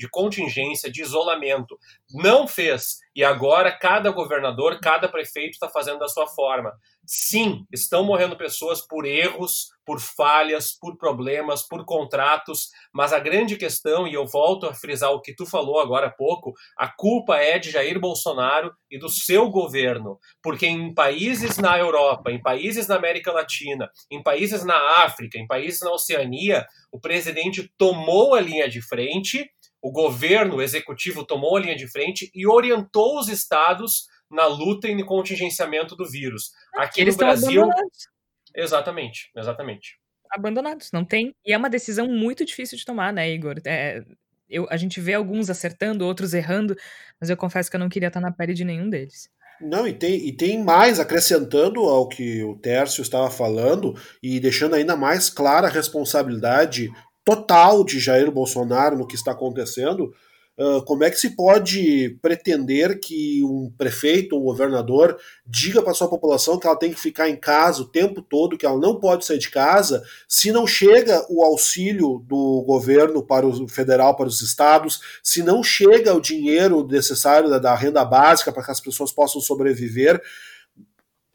[0.09, 1.77] contingência, de isolamento.
[2.11, 2.97] Não fez.
[3.15, 6.73] E agora cada governador, cada prefeito está fazendo da sua forma.
[7.05, 13.55] Sim, estão morrendo pessoas por erros, por falhas, por problemas, por contratos, mas a grande
[13.55, 17.37] questão, e eu volto a frisar o que tu falou agora há pouco, a culpa
[17.37, 22.87] é de Jair Bolsonaro e do seu governo, porque em países na Europa, em países
[22.87, 28.41] na América Latina, em países na África, em países na Oceania, o presidente tomou a
[28.41, 29.49] linha de frente,
[29.81, 34.87] o governo o executivo tomou a linha de frente e orientou os estados na luta
[34.87, 36.51] e no contingenciamento do vírus.
[36.73, 37.69] Aqui Eles no Brasil.
[38.55, 39.99] Exatamente, exatamente.
[40.31, 41.35] Abandonados, não tem.
[41.45, 43.61] E é uma decisão muito difícil de tomar, né, Igor?
[43.65, 44.03] É,
[44.49, 46.75] eu, a gente vê alguns acertando, outros errando,
[47.19, 49.29] mas eu confesso que eu não queria estar na pele de nenhum deles.
[49.61, 54.75] Não, e tem, e tem mais, acrescentando ao que o Tércio estava falando, e deixando
[54.75, 56.89] ainda mais clara a responsabilidade
[57.25, 60.13] total de Jair Bolsonaro no que está acontecendo,
[60.57, 66.07] Uh, como é que se pode pretender que um prefeito, um governador, diga para sua
[66.07, 69.25] população que ela tem que ficar em casa o tempo todo, que ela não pode
[69.25, 74.41] sair de casa, se não chega o auxílio do governo para o federal para os
[74.41, 79.11] estados, se não chega o dinheiro necessário da, da renda básica para que as pessoas
[79.11, 80.21] possam sobreviver?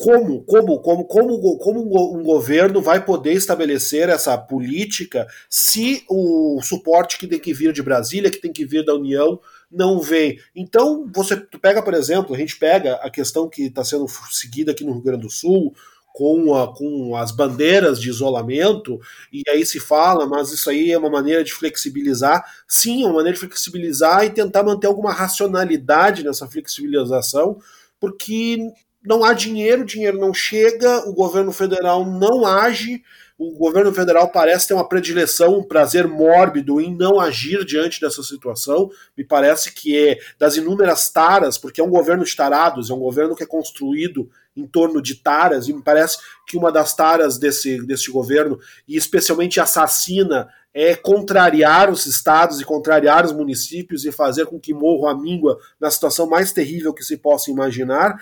[0.01, 7.19] Como, como, como, como, como um governo vai poder estabelecer essa política se o suporte
[7.19, 9.39] que tem que vir de Brasília, que tem que vir da União,
[9.71, 10.41] não vem.
[10.57, 14.73] Então, você tu pega, por exemplo, a gente pega a questão que está sendo seguida
[14.73, 15.75] aqui no Rio Grande do Sul,
[16.15, 18.99] com, a, com as bandeiras de isolamento,
[19.31, 22.43] e aí se fala, mas isso aí é uma maneira de flexibilizar.
[22.67, 27.59] Sim, é uma maneira de flexibilizar e tentar manter alguma racionalidade nessa flexibilização,
[28.01, 28.73] porque
[29.05, 33.03] não há dinheiro, o dinheiro não chega, o governo federal não age,
[33.39, 38.23] o governo federal parece ter uma predileção, um prazer mórbido em não agir diante dessa
[38.23, 38.91] situação.
[39.17, 42.99] Me parece que é das inúmeras taras, porque é um governo de tarados, é um
[42.99, 47.39] governo que é construído em torno de taras, e me parece que uma das taras
[47.39, 54.13] desse, desse governo, e especialmente assassina, é contrariar os estados e contrariar os municípios e
[54.13, 58.21] fazer com que morram a míngua na situação mais terrível que se possa imaginar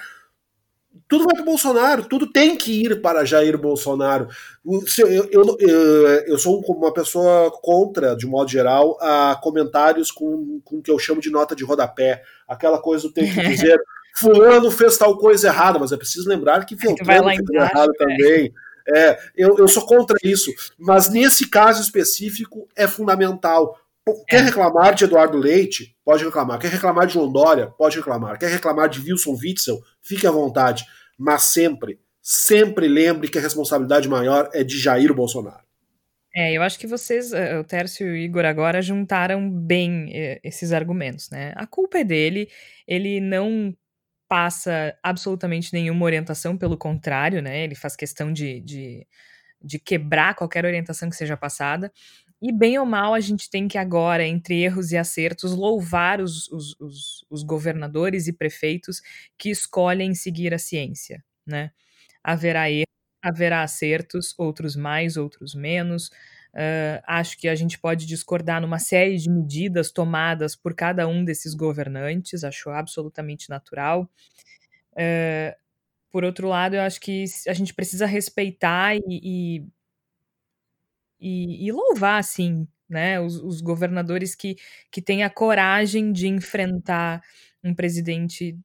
[1.08, 4.28] tudo vai para Bolsonaro, tudo tem que ir para Jair Bolsonaro.
[4.98, 10.76] Eu, eu, eu, eu sou uma pessoa contra, de modo geral, a comentários com, com
[10.76, 12.22] o que eu chamo de nota de rodapé.
[12.46, 13.80] Aquela coisa do tem que dizer,
[14.16, 18.04] fulano fez tal coisa errada, mas é preciso lembrar que Feltrano fez embaixo, errado é.
[18.04, 18.54] também.
[18.94, 23.78] É, eu, eu sou contra isso, mas nesse caso específico é fundamental
[24.26, 24.40] Quer é.
[24.42, 25.96] reclamar de Eduardo Leite?
[26.04, 26.58] Pode reclamar.
[26.58, 27.66] Quer reclamar de Londória?
[27.66, 28.38] Pode reclamar.
[28.38, 29.80] Quer reclamar de Wilson Witzel?
[30.02, 30.84] Fique à vontade.
[31.18, 35.68] Mas sempre, sempre lembre que a responsabilidade maior é de Jair Bolsonaro.
[36.34, 40.38] É, eu acho que vocês, eh, o Tércio e o Igor agora juntaram bem eh,
[40.44, 41.52] esses argumentos, né?
[41.56, 42.48] A culpa é dele,
[42.86, 43.74] ele não
[44.28, 47.64] passa absolutamente nenhuma orientação, pelo contrário, né?
[47.64, 49.06] Ele faz questão de, de,
[49.60, 51.90] de quebrar qualquer orientação que seja passada.
[52.40, 56.48] E bem ou mal, a gente tem que agora, entre erros e acertos, louvar os,
[56.48, 59.02] os, os, os governadores e prefeitos
[59.36, 61.72] que escolhem seguir a ciência, né?
[62.22, 62.86] Haverá erros,
[63.22, 66.08] haverá acertos, outros mais, outros menos.
[66.54, 71.24] Uh, acho que a gente pode discordar numa série de medidas tomadas por cada um
[71.24, 74.08] desses governantes, acho absolutamente natural.
[74.92, 75.54] Uh,
[76.10, 79.66] por outro lado, eu acho que a gente precisa respeitar e, e,
[81.20, 84.56] e, e louvar, assim, né, os, os, governadores que,
[84.90, 87.22] que têm a coragem de enfrentar
[87.62, 88.58] um presidente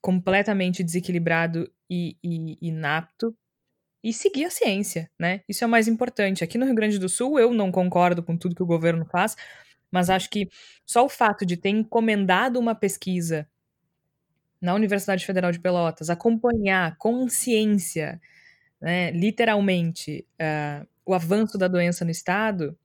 [0.00, 3.36] completamente desequilibrado e, e inapto
[4.02, 5.40] e seguir a ciência, né?
[5.48, 6.44] Isso é o mais importante.
[6.44, 9.34] Aqui no Rio Grande do Sul, eu não concordo com tudo que o governo faz,
[9.90, 10.48] mas acho que
[10.84, 13.48] só o fato de ter encomendado uma pesquisa
[14.60, 18.20] na Universidade Federal de Pelotas, acompanhar com ciência,
[18.80, 22.76] né, literalmente, uh, o avanço da doença no estado,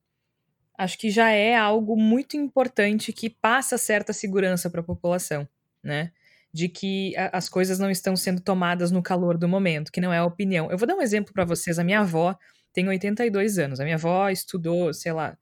[0.78, 5.48] acho que já é algo muito importante que passa certa segurança para a população,
[5.84, 6.12] né?
[6.52, 10.12] de que a, as coisas não estão sendo tomadas no calor do momento, que não
[10.12, 10.70] é a opinião.
[10.72, 11.78] Eu vou dar um exemplo para vocês.
[11.78, 12.38] A minha avó
[12.74, 13.80] tem 82 anos.
[13.80, 15.38] A minha avó estudou, sei lá,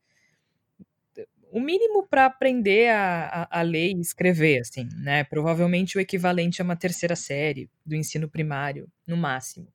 [1.51, 5.23] o mínimo para aprender a, a, a, ler e escrever, assim, né?
[5.23, 9.67] Provavelmente o equivalente a uma terceira série do ensino primário, no máximo.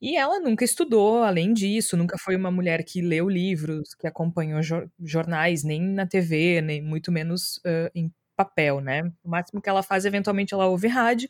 [0.00, 4.60] E ela nunca estudou, além disso, nunca foi uma mulher que leu livros, que acompanhou
[4.98, 9.02] jornais, nem na TV, nem muito menos uh, em papel, né?
[9.22, 11.28] O máximo que ela faz, eventualmente, ela ouve rádio,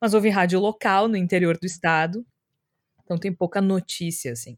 [0.00, 2.24] mas ouve rádio local, no interior do estado.
[3.04, 4.56] Então tem pouca notícia, assim.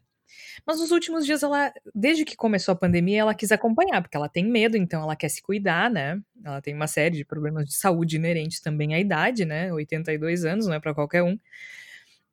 [0.66, 4.28] Mas nos últimos dias, ela, desde que começou a pandemia, ela quis acompanhar, porque ela
[4.28, 6.20] tem medo, então ela quer se cuidar, né?
[6.44, 9.72] Ela tem uma série de problemas de saúde inerentes também à idade, né?
[9.72, 11.38] 82 anos, não é para qualquer um.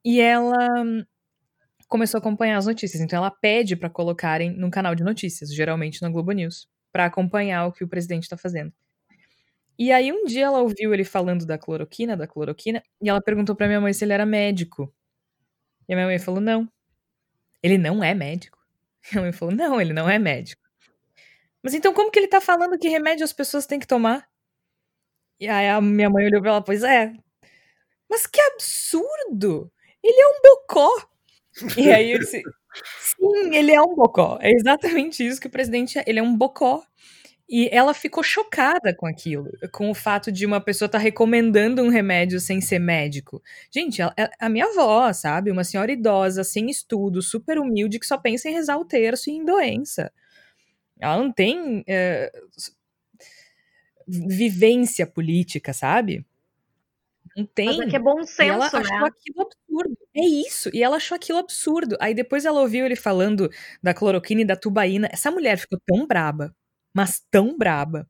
[0.04, 0.84] E ela
[1.94, 6.02] começou a acompanhar as notícias, então ela pede para colocarem num canal de notícias, geralmente
[6.02, 8.74] na Globo News, para acompanhar o que o presidente está fazendo.
[9.78, 13.56] E aí um dia ela ouviu ele falando da cloroquina, da cloroquina, e ela perguntou
[13.56, 14.92] pra minha mãe se ele era médico.
[15.88, 16.68] E a minha mãe falou: "Não.
[17.62, 18.58] Ele não é médico".
[19.14, 20.64] E a mãe falou: "Não, ele não é médico".
[21.62, 24.28] Mas então como que ele tá falando que remédio as pessoas têm que tomar?
[25.40, 27.14] E aí a minha mãe olhou pra ela, pois é.
[28.10, 29.72] Mas que absurdo!
[30.04, 31.13] Ele é um bocó.
[31.78, 32.42] E aí eu disse:
[33.00, 34.38] Sim, ele é um bocó.
[34.42, 36.04] É exatamente isso que o presidente é.
[36.08, 36.84] Ele é um bocó.
[37.50, 41.84] E ela ficou chocada com aquilo, com o fato de uma pessoa estar tá recomendando
[41.84, 43.44] um remédio sem ser médico.
[43.70, 45.52] Gente, a, a, minha avó, sabe?
[45.52, 49.34] Uma senhora idosa, sem estudo, super humilde, que só pensa em rezar o terço e
[49.34, 50.12] em doença.
[51.00, 52.32] Ela não tem é,
[54.08, 56.26] vivência política, sabe?
[57.36, 57.66] Não tem.
[57.66, 58.80] Mas é que é bom senso, e ela né?
[58.80, 59.98] achou aquilo absurdo.
[60.16, 60.70] É isso.
[60.74, 61.98] E ela achou aquilo absurdo.
[62.00, 63.50] Aí depois ela ouviu ele falando
[63.82, 65.10] da cloroquina e da tubaína.
[65.12, 66.54] Essa mulher ficou tão braba
[66.94, 68.08] mas tão braba.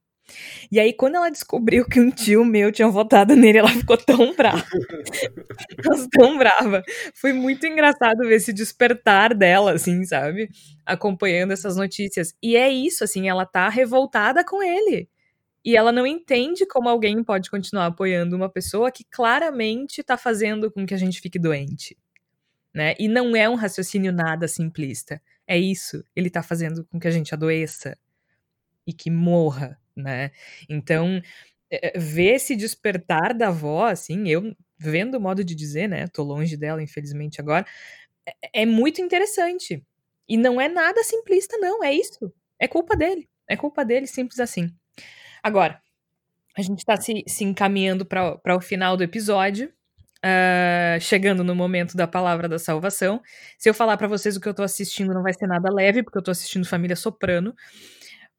[0.71, 4.34] E aí, quando ela descobriu que um tio meu tinha votado nele, ela ficou tão
[4.34, 4.63] brava.
[5.86, 6.82] mas tão brava.
[7.13, 10.49] Foi muito engraçado ver esse despertar dela, assim, sabe?
[10.86, 12.34] Acompanhando essas notícias.
[12.41, 15.09] E é isso, assim, ela tá revoltada com ele.
[15.66, 20.72] E ela não entende como alguém pode continuar apoiando uma pessoa que claramente tá fazendo
[20.72, 21.97] com que a gente fique doente.
[22.74, 22.95] Né?
[22.99, 25.22] E não é um raciocínio nada simplista.
[25.47, 26.03] É isso.
[26.16, 27.97] Ele tá fazendo com que a gente adoeça
[28.86, 30.32] e que morra, né?
[30.70, 31.22] Então,
[31.72, 36.07] é, ver esse despertar da avó, assim, eu vendo o modo de dizer, né?
[36.07, 37.66] Tô longe dela, infelizmente, agora,
[38.53, 39.84] é, é muito interessante.
[40.28, 42.34] E não é nada simplista, não, é isso.
[42.59, 43.30] É culpa dele.
[43.47, 44.74] É culpa dele, simples assim.
[45.43, 45.79] Agora,
[46.57, 49.71] a gente está se, se encaminhando para o final do episódio.
[50.25, 53.21] Uh, chegando no momento da palavra da salvação.
[53.57, 56.01] Se eu falar para vocês o que eu tô assistindo, não vai ser nada leve,
[56.01, 57.53] porque eu tô assistindo Família Soprano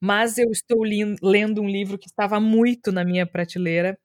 [0.07, 3.98] mas eu estou lendo um livro que estava muito na minha prateleira,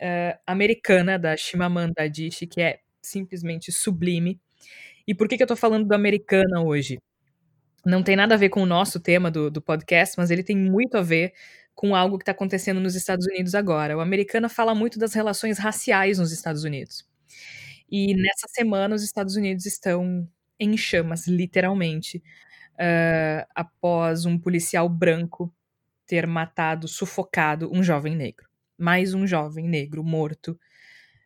[0.00, 4.40] uh, americana, da Shimamanda Adichie, que é simplesmente sublime.
[5.06, 6.98] E por que, que eu estou falando do americana hoje?
[7.84, 10.56] Não tem nada a ver com o nosso tema do, do podcast, mas ele tem
[10.56, 11.34] muito a ver
[11.74, 13.96] com algo que está acontecendo nos Estados Unidos agora.
[13.96, 17.08] O americana fala muito das relações raciais nos Estados Unidos.
[17.90, 22.22] E nessa semana os Estados Unidos estão em chamas, literalmente,
[22.74, 25.52] uh, após um policial branco
[26.06, 28.48] ter matado, sufocado um jovem negro.
[28.78, 30.58] Mais um jovem negro morto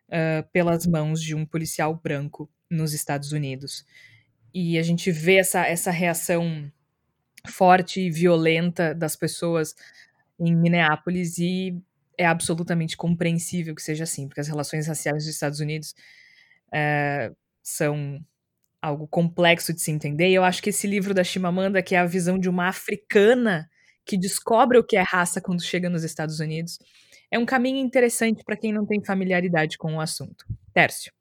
[0.09, 3.85] uh, pelas mãos de um policial branco nos Estados Unidos.
[4.53, 6.71] E a gente vê essa, essa reação
[7.47, 9.75] forte e violenta das pessoas
[10.39, 11.77] em Minneapolis e
[12.19, 15.95] é absolutamente compreensível que seja assim, porque as relações raciais dos Estados Unidos
[16.73, 17.33] é,
[17.63, 18.21] são
[18.81, 20.31] algo complexo de se entender.
[20.31, 23.69] E eu acho que esse livro da Chimamanda, que é a visão de uma africana
[24.05, 26.79] que descobre o que é raça quando chega nos Estados Unidos,
[27.31, 30.47] é um caminho interessante para quem não tem familiaridade com o assunto.
[30.73, 31.16] Tércio.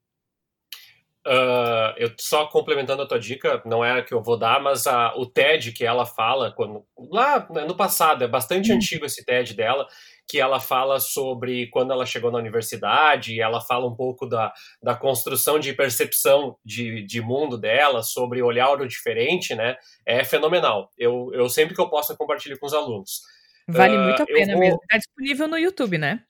[1.27, 4.85] Uh, eu só complementando a tua dica, não é a que eu vou dar, mas
[4.85, 8.75] a, o TED que ela fala, quando, lá no passado, é bastante hum.
[8.75, 9.87] antigo esse TED dela,
[10.27, 14.93] que ela fala sobre quando ela chegou na universidade, ela fala um pouco da, da
[14.95, 19.77] construção de percepção de, de mundo dela, sobre olhar o diferente, né?
[20.05, 20.91] É fenomenal.
[20.95, 23.21] Eu, eu sempre que eu posso compartilho com os alunos.
[23.67, 24.61] Vale uh, muito a pena vou...
[24.61, 24.79] mesmo.
[24.83, 26.23] Está disponível no YouTube, né?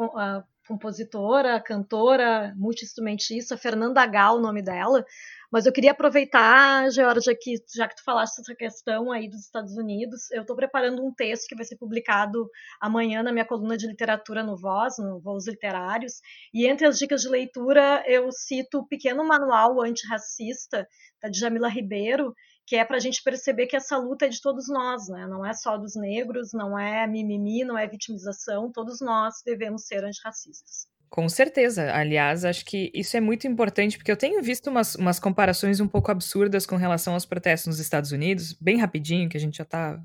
[0.67, 5.05] compositora, cantora, multi-instrumentista, Fernanda Gal, o nome dela.
[5.51, 9.77] Mas eu queria aproveitar, Georgia, que já que tu falaste essa questão aí dos Estados
[9.77, 13.87] Unidos, eu estou preparando um texto que vai ser publicado amanhã na minha coluna de
[13.87, 16.15] literatura no Voz, no Voos Literários,
[16.53, 20.85] e entre as dicas de leitura eu cito o pequeno manual antirracista
[21.23, 22.35] da Djamila Ribeiro,
[22.67, 25.25] que é para a gente perceber que essa luta é de todos nós, né?
[25.27, 30.05] não é só dos negros, não é mimimi, não é vitimização, todos nós devemos ser
[30.05, 30.89] antirracistas.
[31.09, 31.95] Com certeza.
[31.95, 35.87] Aliás, acho que isso é muito importante, porque eu tenho visto umas, umas comparações um
[35.87, 39.63] pouco absurdas com relação aos protestos nos Estados Unidos, bem rapidinho, que a gente já
[39.63, 40.03] está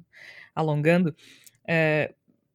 [0.53, 1.15] alongando.
[1.67, 2.13] É,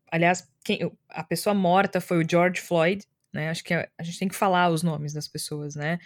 [0.08, 3.50] aliás, quem, a pessoa morta foi o George Floyd, né?
[3.50, 5.98] Acho que a, a gente tem que falar os nomes das pessoas, né?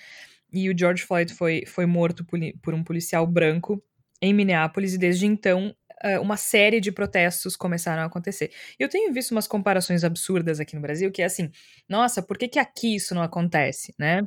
[0.51, 3.83] E o George Floyd foi, foi morto por, por um policial branco
[4.21, 5.75] em Minneapolis, e desde então
[6.23, 8.51] uma série de protestos começaram a acontecer.
[8.79, 11.51] Eu tenho visto umas comparações absurdas aqui no Brasil, que é assim,
[11.87, 14.27] nossa, por que, que aqui isso não acontece, né?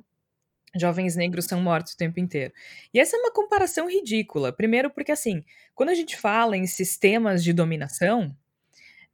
[0.75, 2.53] Jovens negros são mortos o tempo inteiro.
[2.93, 4.51] E essa é uma comparação ridícula.
[4.51, 8.35] Primeiro, porque assim, quando a gente fala em sistemas de dominação,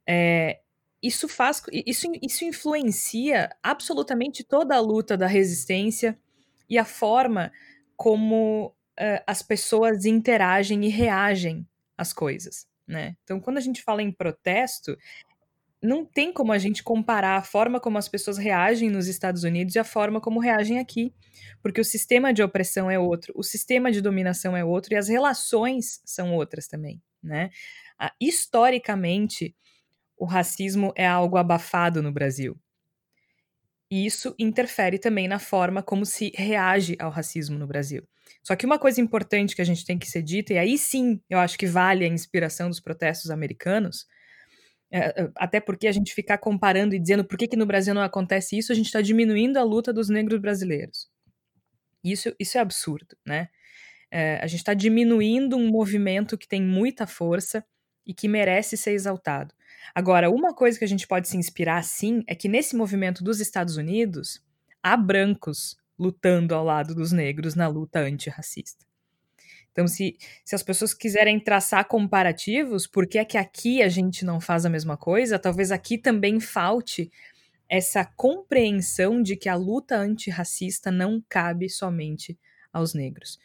[0.06, 0.60] é,
[1.02, 6.18] isso faz, isso, isso influencia absolutamente toda a luta da resistência
[6.68, 7.50] e a forma
[7.96, 11.66] como uh, as pessoas interagem e reagem
[11.96, 13.16] às coisas, né?
[13.24, 14.96] Então, quando a gente fala em protesto,
[15.82, 19.74] não tem como a gente comparar a forma como as pessoas reagem nos Estados Unidos
[19.74, 21.14] e a forma como reagem aqui,
[21.62, 25.08] porque o sistema de opressão é outro, o sistema de dominação é outro e as
[25.08, 27.50] relações são outras também, né?
[27.98, 29.54] Ah, historicamente,
[30.16, 32.58] o racismo é algo abafado no Brasil.
[33.90, 38.06] E isso interfere também na forma como se reage ao racismo no Brasil.
[38.42, 41.20] Só que uma coisa importante que a gente tem que ser dita, e aí sim
[41.28, 44.06] eu acho que vale a inspiração dos protestos americanos,
[44.92, 47.92] é, é até porque a gente ficar comparando e dizendo por que, que no Brasil
[47.92, 51.08] não acontece isso, a gente está diminuindo a luta dos negros brasileiros.
[52.04, 53.48] Isso, isso é absurdo, né?
[54.10, 57.64] É, a gente está diminuindo um movimento que tem muita força
[58.06, 59.54] e que merece ser exaltado.
[59.94, 63.40] Agora, uma coisa que a gente pode se inspirar, sim, é que nesse movimento dos
[63.40, 64.42] Estados Unidos
[64.82, 68.86] há brancos lutando ao lado dos negros na luta antirracista.
[69.72, 74.24] Então, se, se as pessoas quiserem traçar comparativos, por que é que aqui a gente
[74.24, 75.38] não faz a mesma coisa?
[75.38, 77.10] Talvez aqui também falte
[77.68, 82.36] essa compreensão de que a luta antirracista não cabe somente
[82.72, 83.38] aos negros.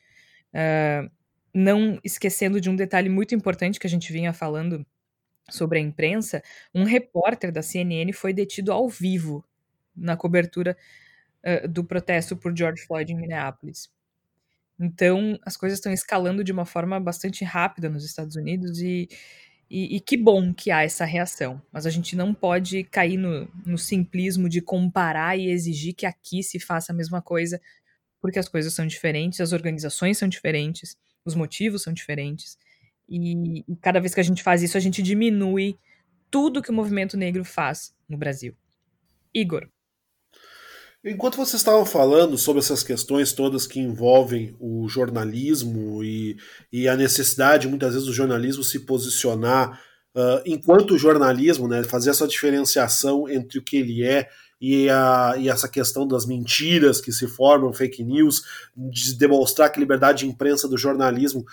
[0.51, 1.09] Uh,
[1.53, 4.85] não esquecendo de um detalhe muito importante que a gente vinha falando
[5.49, 6.41] sobre a imprensa,
[6.73, 9.43] um repórter da CNN foi detido ao vivo
[9.95, 10.75] na cobertura
[11.45, 13.89] uh, do protesto por George Floyd em Minneapolis.
[14.79, 19.07] Então, as coisas estão escalando de uma forma bastante rápida nos Estados Unidos e,
[19.69, 21.61] e, e, que bom que há essa reação.
[21.71, 26.43] Mas a gente não pode cair no, no simplismo de comparar e exigir que aqui
[26.43, 27.61] se faça a mesma coisa,
[28.21, 32.57] porque as coisas são diferentes, as organizações são diferentes, os motivos são diferentes.
[33.07, 35.77] E, e cada vez que a gente faz isso, a gente diminui
[36.29, 38.55] tudo que o movimento negro faz no Brasil.
[39.33, 39.67] Igor.
[41.03, 46.35] Enquanto vocês estavam falando sobre essas questões todas que envolvem o jornalismo e,
[46.73, 49.79] e a necessidade, muitas vezes, do jornalismo se posicionar
[50.15, 54.27] uh, enquanto jornalismo, né, fazer essa diferenciação entre o que ele é
[54.59, 58.41] e, a, e essa questão das mentiras que se formam, fake news,
[58.75, 61.45] de demonstrar que liberdade de imprensa do jornalismo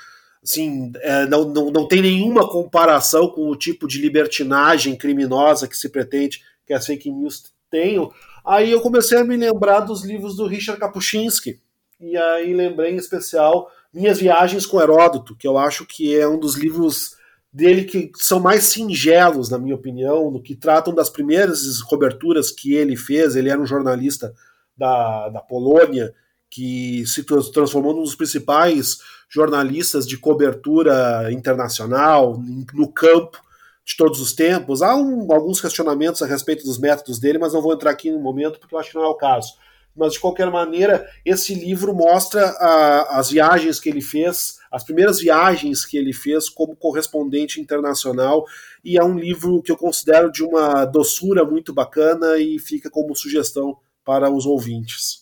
[0.42, 5.76] assim, é, não, não, não tem nenhuma comparação com o tipo de libertinagem criminosa que
[5.76, 8.12] se pretende que as fake news tenham.
[8.44, 11.60] Aí eu comecei a me lembrar dos livros do Richard Kapuscinski.
[12.00, 16.38] E aí lembrei em especial Minhas Viagens com Heródoto, que eu acho que é um
[16.38, 17.16] dos livros
[17.52, 22.74] dele que são mais singelos, na minha opinião, no que tratam das primeiras coberturas que
[22.74, 23.36] ele fez.
[23.36, 24.34] Ele era um jornalista
[24.76, 26.12] da, da Polônia
[26.52, 32.38] que se transformou num dos principais jornalistas de cobertura internacional
[32.74, 33.40] no campo
[33.82, 34.82] de todos os tempos.
[34.82, 38.20] Há um, alguns questionamentos a respeito dos métodos dele, mas não vou entrar aqui no
[38.20, 39.54] momento porque eu acho que não é o caso.
[39.96, 45.20] Mas de qualquer maneira, esse livro mostra a, as viagens que ele fez, as primeiras
[45.20, 48.44] viagens que ele fez como correspondente internacional,
[48.84, 53.16] e é um livro que eu considero de uma doçura muito bacana e fica como
[53.16, 55.21] sugestão para os ouvintes.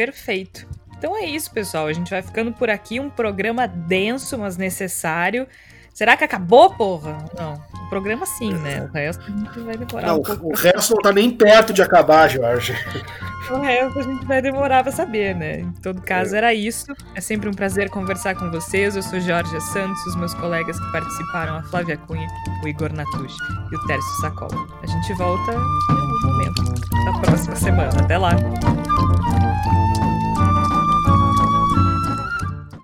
[0.00, 0.66] Perfeito.
[0.96, 1.86] Então é isso, pessoal.
[1.86, 2.98] A gente vai ficando por aqui.
[2.98, 5.46] Um programa denso, mas necessário.
[5.92, 7.18] Será que acabou, porra?
[7.36, 7.62] Não.
[7.84, 8.82] O programa sim, né?
[8.82, 10.46] O resto a gente vai demorar não, um pouco.
[10.46, 12.74] O resto não tá nem perto de acabar, Jorge.
[13.50, 15.60] O resto a gente vai demorar pra saber, né?
[15.60, 16.38] Em todo caso, é.
[16.38, 16.86] era isso.
[17.14, 18.96] É sempre um prazer conversar com vocês.
[18.96, 22.28] Eu sou Jorge Santos, os meus colegas que participaram, a Flávia Cunha,
[22.64, 23.36] o Igor Natucci
[23.70, 24.56] e o Tércio Sacola.
[24.82, 25.52] A gente volta
[26.40, 26.62] momento
[27.04, 28.00] da próxima semana.
[28.00, 28.30] Até lá!